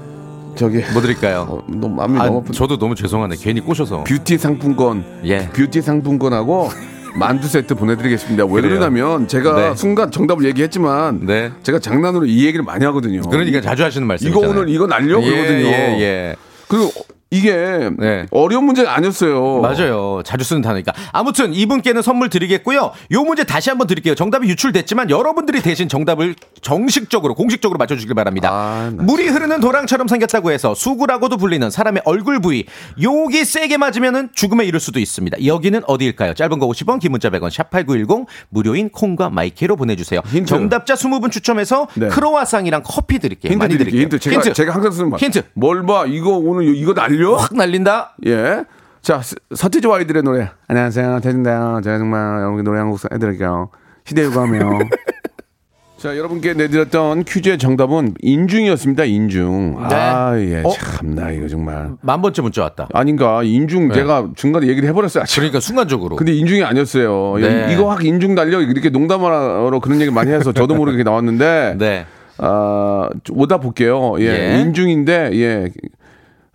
저기 0.56 0.82
뭐 0.92 1.02
드릴까요? 1.02 1.46
어, 1.48 1.62
너무 1.68 1.94
마음이 1.94 2.18
아, 2.18 2.26
너무 2.26 2.38
아픈 2.38 2.52
저도 2.52 2.78
너무 2.78 2.94
죄송하네. 2.94 3.36
괜히 3.40 3.60
꼬셔서. 3.60 4.04
뷰티 4.04 4.38
상품권 4.38 5.04
예. 5.24 5.48
뷰티 5.50 5.82
상품권하고 5.82 6.70
만두 7.16 7.48
세트 7.48 7.74
보내드리겠습니다. 7.76 8.44
왜 8.44 8.50
그래요. 8.60 8.68
그러냐면 8.78 9.26
제가 9.26 9.54
네. 9.70 9.74
순간 9.74 10.10
정답을 10.10 10.44
얘기했지만 10.44 11.24
네. 11.24 11.50
제가 11.62 11.78
장난으로 11.78 12.26
이 12.26 12.44
얘기를 12.44 12.62
많이 12.64 12.84
하거든요. 12.86 13.22
그러니까 13.22 13.60
자주 13.60 13.84
하시는 13.84 14.06
말씀. 14.06 14.28
이거 14.28 14.40
오늘 14.40 14.68
이거 14.68 14.86
날려 14.86 15.20
예, 15.22 15.24
그러거든요. 15.24 15.66
예, 15.66 15.96
예. 16.00 16.36
그리고 16.68 16.90
이게 17.30 17.90
네. 17.98 18.26
어려운 18.30 18.64
문제가 18.64 18.94
아니었어요. 18.96 19.60
맞아요. 19.60 20.22
자주 20.24 20.44
쓰는 20.44 20.62
단어니까. 20.62 20.92
아무튼 21.12 21.52
이분께는 21.54 22.00
선물 22.00 22.30
드리겠고요. 22.30 22.92
요 23.12 23.24
문제 23.24 23.42
다시 23.42 23.68
한번 23.68 23.88
드릴게요. 23.88 24.14
정답이 24.14 24.48
유출됐지만 24.48 25.10
여러분들이 25.10 25.60
대신 25.60 25.88
정답을 25.88 26.36
정식적으로 26.62 27.34
공식적으로 27.34 27.78
맞춰 27.78 27.96
주길 27.96 28.14
바랍니다. 28.14 28.50
아, 28.52 28.92
나 28.94 29.02
물이 29.02 29.26
흐르는 29.28 29.60
도랑처럼 29.60 30.06
생겼다고 30.06 30.52
해서 30.52 30.74
수구라고도 30.76 31.36
불리는 31.36 31.68
사람의 31.68 32.02
얼굴 32.04 32.40
부위 32.40 32.64
여기 33.02 33.44
세게 33.44 33.76
맞으면은 33.76 34.28
죽음에 34.34 34.64
이를 34.64 34.78
수도 34.78 35.00
있습니다. 35.00 35.44
여기는 35.44 35.82
어디일까요? 35.86 36.34
짧은 36.34 36.58
거 36.60 36.68
50원, 36.68 37.00
긴 37.00 37.10
문자 37.10 37.30
100원, 37.30 37.50
샵 37.50 37.70
8910 37.70 38.26
무료인 38.50 38.88
콩과 38.88 39.30
마이케로 39.30 39.74
보내 39.74 39.96
주세요. 39.96 40.20
힌트. 40.26 40.46
정답자 40.46 40.94
20분 40.94 41.32
추첨해서 41.32 41.88
네. 41.94 42.06
크로와상이랑 42.08 42.82
커피 42.84 43.18
드릴게요. 43.18 43.50
힌트 43.52 43.62
많이 43.62 43.76
드릴게요. 43.78 44.02
힌트. 44.02 44.18
제가 44.20 44.40
제가 44.52 44.74
항상 44.74 44.92
쓰는 44.92 45.10
말. 45.10 45.18
힌트. 45.20 45.42
뭘 45.54 45.84
봐? 45.84 46.04
이거 46.06 46.30
오늘 46.36 46.76
이거 46.76 46.92
날려? 47.16 47.34
확 47.36 47.54
날린다. 47.56 48.16
예. 48.26 48.64
자, 49.02 49.20
스- 49.22 49.36
서태지와 49.54 49.86
아이들의 49.86 50.22
노래. 50.22 50.50
안녕하세요. 50.68 51.20
태진다. 51.22 51.80
제가 51.82 51.98
정말 51.98 52.40
여러분께 52.40 52.62
노래 52.62 52.78
한 52.80 52.90
곡 52.90 53.00
해드릴게요. 53.12 53.70
시대유감이요. 54.04 54.78
자, 55.98 56.16
여러분께 56.16 56.52
내드렸던 56.54 57.24
퀴즈의 57.24 57.56
정답은 57.58 58.14
인중이었습니다. 58.20 59.04
인중. 59.04 59.76
네. 59.88 59.94
아, 59.94 60.38
예. 60.38 60.62
어? 60.62 60.70
참나, 60.70 61.30
이거 61.30 61.48
정말. 61.48 61.92
만 62.02 62.20
번째 62.20 62.42
문자 62.42 62.62
왔다. 62.62 62.86
아닌가. 62.92 63.42
인중 63.42 63.92
제가 63.92 64.28
중간에 64.36 64.66
얘기를 64.66 64.86
해버렸어요. 64.90 65.22
아직. 65.22 65.36
그러니까 65.36 65.60
순간적으로. 65.60 66.16
근데 66.16 66.32
인중이 66.34 66.62
아니었어요. 66.64 67.36
네. 67.40 67.72
이거 67.72 67.88
확 67.88 68.04
인중 68.04 68.34
달려 68.34 68.60
이렇게 68.60 68.90
농담하러 68.90 69.78
그런 69.80 70.00
얘기 70.02 70.10
많이 70.10 70.30
해서 70.30 70.52
저도 70.52 70.74
모르게 70.74 71.02
나왔는데 71.02 71.76
네. 71.80 72.04
아, 72.38 73.08
오다 73.30 73.58
볼게요. 73.58 74.16
예. 74.18 74.26
예. 74.56 74.60
인중인데 74.60 75.30
예. 75.32 75.70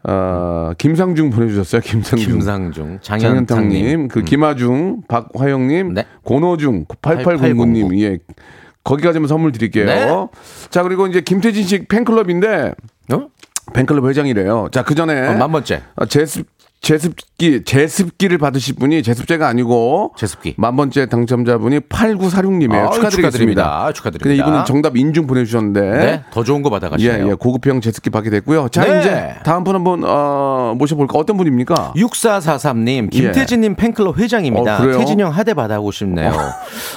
아, 0.03 0.73
김상중 0.77 1.29
보내주셨어요. 1.29 1.81
김상중. 1.81 2.27
김상중, 2.27 2.99
장현탕님, 3.01 4.07
그 4.07 4.23
김하중, 4.23 5.03
박화영님, 5.07 5.93
네. 5.93 6.05
권호중, 6.25 6.85
8809님, 6.85 7.97
예. 7.99 8.17
거기까지만 8.83 9.27
선물 9.27 9.51
드릴게요. 9.51 9.85
네. 9.85 10.07
자, 10.69 10.81
그리고 10.81 11.05
이제 11.05 11.21
김태진 11.21 11.63
씨 11.65 11.85
팬클럽인데, 11.85 12.73
어? 13.13 13.27
팬클럽 13.73 14.05
회장이래요. 14.07 14.69
자, 14.71 14.83
그 14.83 14.95
전에. 14.95 15.27
어, 15.27 15.33
만 15.33 15.51
번째. 15.51 15.83
아, 15.95 16.05
제습, 16.05 16.47
제습기, 16.81 17.63
제습기를 17.63 18.39
받으실 18.39 18.75
분이 18.75 19.03
제습제가 19.03 19.47
아니고. 19.47 20.13
제습기. 20.17 20.55
만 20.57 20.75
번째 20.75 21.05
당첨자분이 21.05 21.81
8946님이에요. 21.81 22.73
아유, 22.73 22.89
축하드리겠습니다. 22.93 23.21
축하드립니다. 23.21 23.93
축하드립니다. 23.93 24.23
근데 24.23 24.35
이분은 24.37 24.65
정답 24.65 24.97
인중 24.97 25.27
보내주셨는데. 25.27 25.81
네. 25.81 26.23
더 26.31 26.43
좋은 26.43 26.63
거 26.63 26.71
받아가시네요. 26.71 27.25
예, 27.27 27.29
예, 27.29 27.33
고급형 27.35 27.81
제습기 27.81 28.09
받게 28.09 28.31
됐고요. 28.31 28.67
자, 28.69 28.83
네. 28.83 28.99
이제 28.99 29.35
다음 29.43 29.63
분 29.63 29.75
한번, 29.75 30.03
어, 30.03 30.73
모셔볼까? 30.75 31.19
어떤 31.19 31.37
분입니까? 31.37 31.93
6443님, 31.95 33.11
김태진님 33.11 33.75
팬클럽 33.75 34.17
회장입니다. 34.17 34.77
어, 34.77 34.81
그래요? 34.81 34.97
태진 34.97 35.19
형 35.19 35.29
하대 35.31 35.53
받아오고 35.53 35.91
싶네요. 35.91 36.31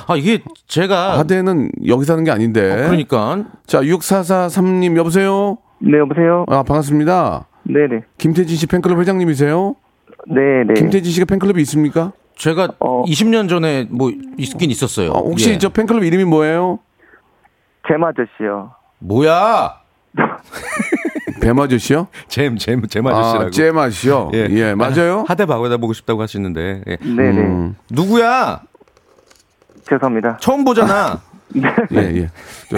아, 0.07 0.17
이게 0.17 0.43
제가. 0.67 1.19
하대는 1.19 1.71
여기 1.87 2.07
사는 2.07 2.25
게 2.25 2.31
아닌데. 2.31 2.63
그러니까. 2.87 3.45
자, 3.67 3.83
6443님 3.83 4.97
여보세요? 4.97 5.59
네, 5.81 5.99
여보세요? 5.99 6.47
아, 6.49 6.63
반갑습니다. 6.63 7.49
네네. 7.65 8.05
김태진 8.19 8.57
씨 8.57 8.67
팬클럽 8.67 8.99
회장님이세요? 8.99 9.77
네네. 10.27 10.75
김태진 10.75 11.13
씨가 11.13 11.27
팬클럽이 11.27 11.61
있습니까? 11.63 12.13
제가 12.37 12.69
어. 12.81 13.05
20년 13.05 13.49
전에 13.49 13.87
뭐 13.91 14.11
있긴 14.39 14.71
있었어요. 14.71 15.13
아, 15.13 15.19
혹시 15.19 15.51
예. 15.51 15.59
저 15.59 15.69
팬클럽 15.69 16.03
이름이 16.05 16.25
뭐예요? 16.25 16.79
제마저씨요. 17.87 18.73
뭐야? 18.99 19.81
뱀아저씨요? 21.41 22.09
잼, 22.29 22.57
잼, 22.57 22.87
잼 22.87 23.07
아, 23.07 23.11
아저씨라고. 23.11 23.51
잼아저씨요? 23.51 24.31
예, 24.33 24.75
맞아요? 24.75 25.25
하대 25.29 25.45
받아보고 25.45 25.93
싶다고 25.93 26.23
하시는데. 26.23 26.83
예. 26.87 26.97
네네. 26.97 27.41
음. 27.41 27.77
누구야? 27.91 28.63
죄송합니다. 29.89 30.39
처음 30.41 30.65
보잖아. 30.65 31.21
예, 31.93 31.99
예. 32.17 32.31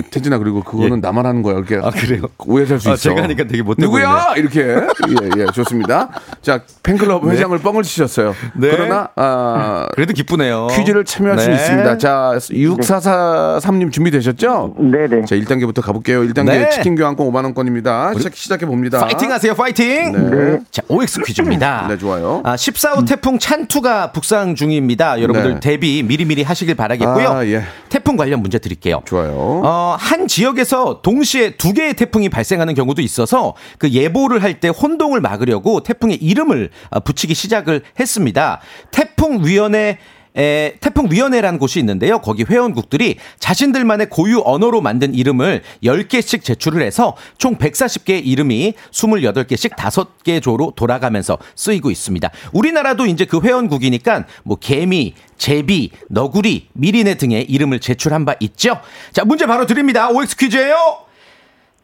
저, 0.02 0.08
태진아, 0.10 0.38
그리고 0.38 0.62
그거는 0.62 1.00
나만 1.00 1.24
하는 1.26 1.42
거야. 1.42 1.56
이렇게. 1.56 1.76
아, 1.76 1.90
그래요? 1.90 2.22
오해 2.46 2.66
살수 2.66 2.90
아, 2.90 2.92
있어. 2.94 3.02
제가 3.02 3.22
하니까 3.22 3.44
되게 3.44 3.62
못해 3.62 3.82
누구야? 3.82 4.34
이렇게. 4.36 4.60
예, 4.60 5.40
예, 5.40 5.46
좋습니다. 5.54 6.08
자, 6.42 6.60
팬클럽 6.82 7.24
회장을 7.26 7.56
뻥을 7.58 7.82
치셨어요. 7.82 8.34
네. 8.54 8.68
그러나, 8.70 9.08
아, 9.16 9.86
그래도 9.94 10.12
기쁘네요. 10.12 10.68
퀴즈를 10.68 11.04
참여할 11.04 11.38
수 11.38 11.48
네. 11.48 11.54
있습니다. 11.54 11.98
자, 11.98 12.32
6443님 12.38 13.92
준비되셨죠? 13.92 14.74
네네. 14.78 15.24
자, 15.24 15.36
1단계부터 15.36 15.82
가볼게요. 15.82 16.20
1단계 16.22 16.46
네. 16.46 16.70
치킨 16.70 16.94
교환권 16.96 17.26
5만 17.28 17.44
원권입니다. 17.44 18.14
시작, 18.14 18.34
시작해 18.34 18.66
봅니다. 18.66 19.00
파이팅 19.00 19.30
하세요, 19.30 19.54
파이팅! 19.54 20.30
네. 20.30 20.58
자, 20.70 20.82
OX 20.88 21.20
퀴즈입니다. 21.22 21.86
네, 21.88 21.98
좋아요. 21.98 22.42
아, 22.44 22.54
14호 22.56 23.06
태풍 23.06 23.38
찬투가 23.38 24.12
북상 24.12 24.54
중입니다. 24.54 25.20
여러분들 25.20 25.54
네. 25.54 25.60
대비 25.60 26.02
미리미리 26.02 26.42
하시길 26.42 26.74
바라겠고요. 26.74 27.28
아, 27.28 27.46
예. 27.46 27.62
태풍 27.88 28.16
관련 28.16 28.40
문제 28.40 28.58
드릴게요. 28.58 29.02
좋아요. 29.04 29.32
어, 29.64 29.85
한 29.94 30.26
지역에서 30.26 31.00
동시에 31.02 31.50
두 31.56 31.72
개의 31.72 31.94
태풍이 31.94 32.28
발생하는 32.28 32.74
경우도 32.74 33.00
있어서 33.02 33.54
그 33.78 33.90
예보를 33.90 34.42
할 34.42 34.56
때 34.56 34.68
혼동을 34.68 35.20
막으려고 35.20 35.82
태풍의 35.82 36.16
이름을 36.16 36.70
아, 36.90 36.98
붙이기 37.00 37.34
시작을 37.34 37.82
했습니다. 38.00 38.60
태풍 38.90 39.44
위원회 39.44 39.98
에, 40.36 40.74
태풍위원회라는 40.80 41.58
곳이 41.58 41.78
있는데요. 41.78 42.20
거기 42.20 42.44
회원국들이 42.44 43.16
자신들만의 43.38 44.10
고유 44.10 44.42
언어로 44.44 44.80
만든 44.80 45.14
이름을 45.14 45.62
10개씩 45.82 46.42
제출을 46.42 46.82
해서 46.82 47.16
총 47.38 47.56
140개의 47.56 48.26
이름이 48.26 48.74
28개씩 48.90 49.76
5개 49.76 50.42
조로 50.42 50.72
돌아가면서 50.76 51.38
쓰이고 51.54 51.90
있습니다. 51.90 52.30
우리나라도 52.52 53.06
이제 53.06 53.24
그 53.24 53.40
회원국이니까 53.40 54.26
뭐 54.42 54.56
개미, 54.58 55.14
제비, 55.38 55.90
너구리, 56.08 56.68
미리네 56.72 57.14
등의 57.14 57.44
이름을 57.50 57.80
제출한 57.80 58.24
바 58.24 58.34
있죠. 58.40 58.80
자, 59.12 59.24
문제 59.24 59.46
바로 59.46 59.66
드립니다. 59.66 60.10
OX 60.10 60.36
퀴즈예요. 60.36 60.98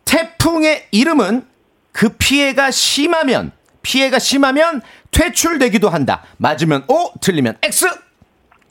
태풍의 0.04 0.88
이름은 0.90 1.46
그 1.92 2.10
피해가 2.10 2.70
심하면 2.70 3.52
피해가 3.82 4.18
심하면 4.18 4.80
퇴출되기도 5.10 5.88
한다. 5.88 6.22
맞으면 6.38 6.84
O, 6.88 7.12
틀리면 7.20 7.58
X. 7.62 7.86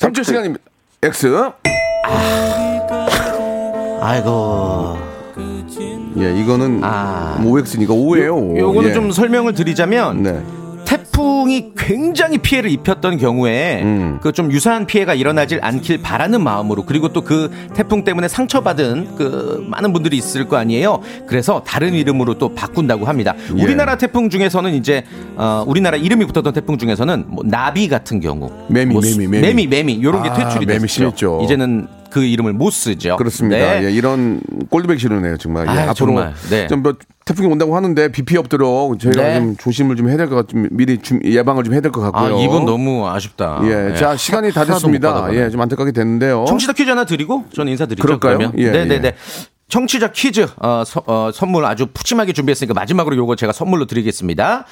3초 0.02 0.24
시간입니다. 0.24 0.64
X. 1.04 1.28
아이고. 4.02 4.98
예, 6.18 6.34
이거는 6.42 6.82
아. 6.84 7.40
OX니까 7.46 7.94
O예요. 7.94 8.36
O. 8.36 8.58
요거는 8.58 8.90
예. 8.90 8.94
좀 8.94 9.12
설명을 9.12 9.54
드리자면 9.54 10.24
네. 10.24 10.44
태풍이 11.26 11.72
굉장히 11.78 12.38
피해를 12.40 12.72
입혔던 12.72 13.18
경우에 13.18 13.82
음. 13.84 14.20
그좀 14.22 14.52
유사한 14.52 14.86
피해가 14.88 15.14
일어나질 15.14 15.60
않길 15.62 16.02
바라는 16.02 16.44
마음으로 16.44 16.84
그리고 16.84 17.10
또 17.10 17.22
그 17.22 17.52
태풍 17.76 18.04
때문에 18.04 18.28
상처받은 18.28 19.16
그 19.16 19.64
많은 19.70 19.94
분들이 19.94 20.18
있을 20.18 20.48
거 20.48 20.58
아니에요. 20.58 21.02
그래서 21.28 21.62
다른 21.66 21.94
이름으로 21.94 22.34
또 22.40 22.54
바꾼다고 22.56 23.06
합니다. 23.06 23.36
예. 23.58 23.64
우리나라 23.64 23.96
태풍 23.96 24.30
중에서는 24.30 24.74
이제 24.74 25.04
어 25.38 25.64
우리나라 25.68 25.98
이름이 25.98 26.26
붙었던 26.26 26.52
태풍 26.52 26.78
중에서는 26.80 27.26
뭐 27.28 27.44
나비 27.46 27.88
같은 27.88 28.20
경우 28.20 28.52
매미, 28.70 28.92
뭐 28.92 29.02
매미, 29.02 29.14
수- 29.14 29.20
매미. 29.20 29.40
매미 29.40 29.68
매미 29.68 30.04
요런 30.04 30.24
게 30.24 30.30
아, 30.30 30.34
퇴출이 30.34 30.66
됐죠. 30.66 31.42
이제는 31.44 31.88
그 32.12 32.24
이름을 32.24 32.54
못 32.54 32.70
쓰죠. 32.72 33.16
그렇습니다. 33.18 33.58
네. 33.58 33.86
예, 33.86 33.92
이런 33.92 34.42
꼴드백 34.70 35.00
싫으네요, 35.00 35.38
정말. 35.38 35.66
예, 35.68 35.70
아유, 35.72 35.80
앞으로 35.90 35.96
정말. 36.08 36.34
네. 36.50 36.68
좀뭐 36.68 36.94
태풍이 37.26 37.48
온다고 37.48 37.76
하는데 37.76 38.12
비피 38.12 38.38
없도록 38.38 39.00
저희가 39.00 39.22
네. 39.24 39.36
좀 39.40 39.56
조심을 39.58 39.96
좀 39.96 40.10
해야 40.10 40.18
될 40.18 40.28
것 40.30 40.36
같, 40.36 40.50
좀 40.50 40.68
미리 40.72 40.98
좀 41.00 41.20
예방을 41.24 41.64
좀 41.64 41.74
해야 41.74 41.82
될것 41.82 42.04
아, 42.04 42.12
같고요. 42.12 42.40
이분 42.44 42.66
너무 42.66 43.08
아쉽다. 43.10 43.62
예, 43.64 43.92
예. 43.92 43.96
자 43.96 44.16
시간이 44.16 44.52
다 44.52 44.66
됐습니다. 44.66 45.34
예, 45.34 45.50
좀 45.50 45.60
안타깝게 45.62 45.92
됐는데요. 45.94 46.46
청취자 46.48 46.74
퀴즈 46.74 46.90
하나 46.90 47.06
드리고 47.06 47.46
저는 47.54 47.72
인사드리죠. 47.72 48.02
그럴까요? 48.04 48.38
그러면. 48.38 48.54
예, 48.60 48.72
네 48.72 48.86
네네. 48.86 49.08
예. 49.08 49.14
청취자 49.70 50.12
퀴즈 50.12 50.46
어, 50.58 50.84
서- 50.86 51.04
어, 51.08 51.32
선물 51.34 51.64
아주 51.66 51.88
푸짐하게 51.94 52.34
준비했으니까 52.34 52.74
마지막으로 52.74 53.16
요거 53.16 53.38
제가 53.38 53.54
선물로 53.54 53.86
드리겠습니다. 53.88 54.66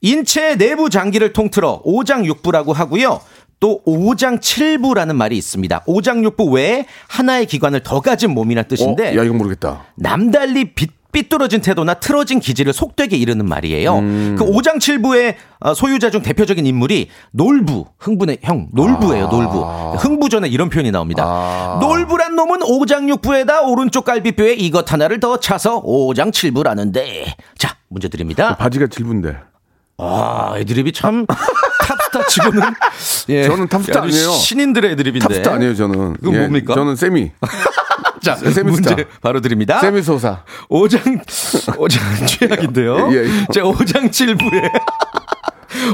인체 0.00 0.56
내부 0.56 0.88
장기를 0.90 1.32
통틀어 1.32 1.80
오장육부라고 1.84 2.72
하고요. 2.72 3.20
또 3.60 3.80
오장칠부라는 3.84 5.16
말이 5.16 5.36
있습니다. 5.36 5.82
오장육부 5.86 6.44
외에 6.50 6.86
하나의 7.08 7.46
기관을 7.46 7.82
더 7.82 8.00
가진 8.00 8.30
몸이란 8.30 8.64
어, 8.64 8.68
뜻인데 8.68 9.16
야 9.16 9.24
이거 9.24 9.34
모르겠다. 9.34 9.86
남달리 9.96 10.74
빛 10.74 10.98
삐뚤어진 11.10 11.62
태도나 11.62 11.94
틀어진 11.94 12.38
기질을 12.38 12.72
속되게 12.72 13.16
이르는 13.16 13.46
말이에요. 13.46 13.98
음. 13.98 14.36
그 14.38 14.44
오장칠부의 14.44 15.36
어, 15.60 15.74
소유자 15.74 16.10
중 16.10 16.22
대표적인 16.22 16.66
인물이 16.66 17.08
놀부, 17.30 17.86
흥분의 17.98 18.38
형, 18.42 18.68
놀부예요, 18.72 19.26
아. 19.26 19.30
놀부. 19.30 19.96
흥부 19.96 20.28
전에 20.28 20.48
이런 20.48 20.68
표현이 20.68 20.90
나옵니다. 20.90 21.78
놀부란 21.80 22.36
놈은 22.36 22.62
오장육부에다 22.62 23.62
오른쪽 23.62 24.04
갈비뼈에 24.04 24.52
이것 24.54 24.92
하나를 24.92 25.18
더 25.18 25.40
차서 25.40 25.80
오장칠부라는데. 25.82 27.34
자, 27.56 27.76
문제 27.88 28.08
드립니다. 28.08 28.56
바지가 28.56 28.88
질분데. 28.88 29.34
아, 29.96 30.54
애드립이 30.58 30.92
참 30.92 31.26
탑스타 32.10 32.26
치고는 32.26 32.62
예, 33.30 33.44
저는 33.46 33.68
탑스타 33.68 34.02
아니에요. 34.02 34.30
신인들의 34.32 34.92
애드립인데. 34.92 35.26
탑스타 35.28 35.54
아니에요, 35.54 35.74
저는. 35.74 36.14
그건 36.14 36.34
예, 36.34 36.38
뭡니까? 36.40 36.74
저는 36.74 36.96
세미. 36.96 37.32
자, 38.22 38.34
semi스타. 38.34 38.62
문제 38.94 39.06
바로 39.20 39.40
드립니다. 39.40 39.78
세미 39.80 40.02
소사. 40.02 40.44
오장 40.68 41.00
오장 41.76 42.02
최악인데요. 42.26 43.10
예, 43.12 43.24
예. 43.24 43.46
자, 43.52 43.62
오장칠부의 43.64 44.70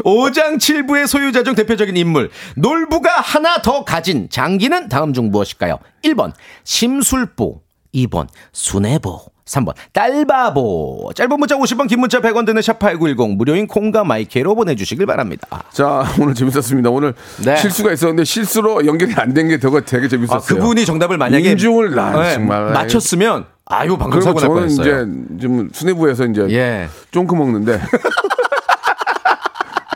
오장칠부의 0.05 1.07
소유자 1.07 1.43
중 1.43 1.55
대표적인 1.55 1.97
인물 1.97 2.31
놀부가 2.57 3.11
하나 3.21 3.61
더 3.61 3.85
가진 3.85 4.29
장기는 4.31 4.89
다음 4.89 5.13
중 5.13 5.31
무엇일까요? 5.31 5.79
1번 6.05 6.33
심술보, 6.65 7.61
2번 7.95 8.29
순애보, 8.53 9.21
3번 9.45 9.75
딸바보. 9.93 11.13
짧은 11.15 11.39
문자 11.39 11.57
50원, 11.57 11.89
긴 11.89 12.01
문자 12.01 12.21
100원 12.21 12.47
드는 12.47 12.63
샵8910 12.63 13.37
무료인 13.37 13.67
콩과 13.67 14.05
마이케이로 14.05 14.55
보내주시길 14.55 15.05
바랍니다. 15.07 15.47
자, 15.71 16.05
오늘 16.21 16.35
재밌었습니다. 16.35 16.89
오늘 16.91 17.15
네. 17.45 17.57
실수가 17.57 17.93
있었는데 17.93 18.25
실수로 18.25 18.87
연결이 18.87 19.13
안 19.17 19.35
된 19.35 19.49
게 19.49 19.59
되게, 19.59 19.81
되게 19.85 20.09
재밌었어요. 20.09 20.39
아, 20.39 20.41
그분이 20.41 20.87
정답을 20.87 21.19
만약에 21.19 21.51
인중을 21.51 21.95
나 21.95 22.23
네, 22.23 22.35
정말 22.35 22.73
맞췄으면 22.73 23.47
아유 23.67 23.97
방금 23.99 24.21
사고 24.21 24.39
날 24.41 24.49
저는 24.49 24.63
뻔했어요. 24.63 25.03
이제 25.37 25.43
좀 25.43 25.69
수뇌부에서 25.73 26.27
이제 26.27 26.47
예. 26.51 26.89
쫑크 27.11 27.35
먹는데 27.35 27.81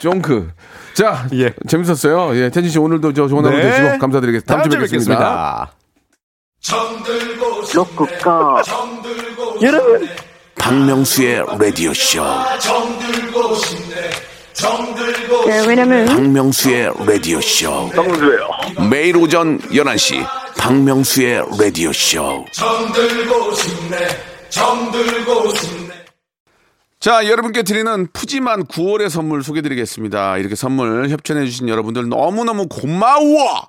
쫑크. 0.01 0.51
자, 0.95 1.27
예. 1.35 1.53
재밌었어요. 1.67 2.37
예, 2.37 2.51
태진 2.51 2.71
씨 2.71 2.79
오늘도 2.79 3.13
저 3.15 3.29
좋은 3.29 3.45
하루 3.45 3.57
네. 3.57 3.63
되시고 3.71 3.99
감사드리겠습니다. 3.99 4.57
다음 4.57 4.71
주에 4.71 4.81
뵙겠습니다. 4.81 5.71
로쿠가 7.75 8.63
여러분 9.63 10.09
박명수의 10.57 11.45
라디오 11.59 11.93
쇼. 11.95 12.23
네, 15.47 15.67
왜냐면 15.67 16.07
박명수의 16.07 16.93
라디오 17.07 17.41
쇼. 17.41 17.89
박명수예요. 17.91 18.49
매일 18.91 19.17
오전 19.17 19.59
11시 19.61 20.27
박명수의 20.59 21.45
라디오 21.59 21.93
쇼. 21.93 22.45
자, 27.01 27.29
여러분께 27.29 27.63
드리는 27.63 28.09
푸짐한 28.13 28.65
9월의 28.67 29.09
선물 29.09 29.45
소개드리겠습니다. 29.45 30.39
이렇게 30.39 30.57
선물 30.57 31.09
협찬해주신 31.09 31.69
여러분들 31.69 32.09
너무너무 32.09 32.67
고마워! 32.69 33.69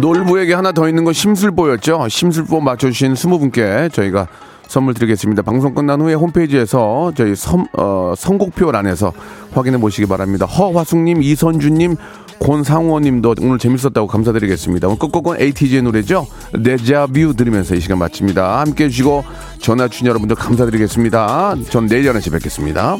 놀부에게 0.00 0.54
하나 0.54 0.72
더 0.72 0.88
있는 0.88 1.04
건 1.04 1.12
심술보였죠. 1.12 2.08
심술보 2.08 2.60
맞춰주신 2.60 3.14
20분께 3.14 3.92
저희가 3.92 4.28
선물 4.68 4.94
드리겠습니다. 4.94 5.42
방송 5.42 5.74
끝난 5.74 6.00
후에 6.00 6.14
홈페이지에서 6.14 7.10
저희 7.16 7.34
선, 7.34 7.66
어, 7.72 8.12
선곡표란에서 8.16 9.12
확인해 9.52 9.78
보시기 9.78 10.06
바랍니다. 10.06 10.44
허화숙님, 10.44 11.22
이선주님, 11.22 11.96
권상호님도 12.40 13.34
오늘 13.40 13.58
재밌었다고 13.58 14.06
감사드리겠습니다. 14.06 14.88
끝곡은 14.88 15.40
ATG의 15.40 15.82
노래죠. 15.82 16.26
데자뷰 16.62 17.34
들으면서 17.34 17.74
이 17.74 17.80
시간 17.80 17.98
마칩니다. 17.98 18.60
함께 18.60 18.84
해주시고 18.84 19.24
전화 19.58 19.88
주신 19.88 20.06
여러분들 20.06 20.36
감사드리겠습니다. 20.36 21.56
전 21.70 21.86
내일 21.86 22.04
11시에 22.04 22.32
뵙겠습니다. 22.32 22.98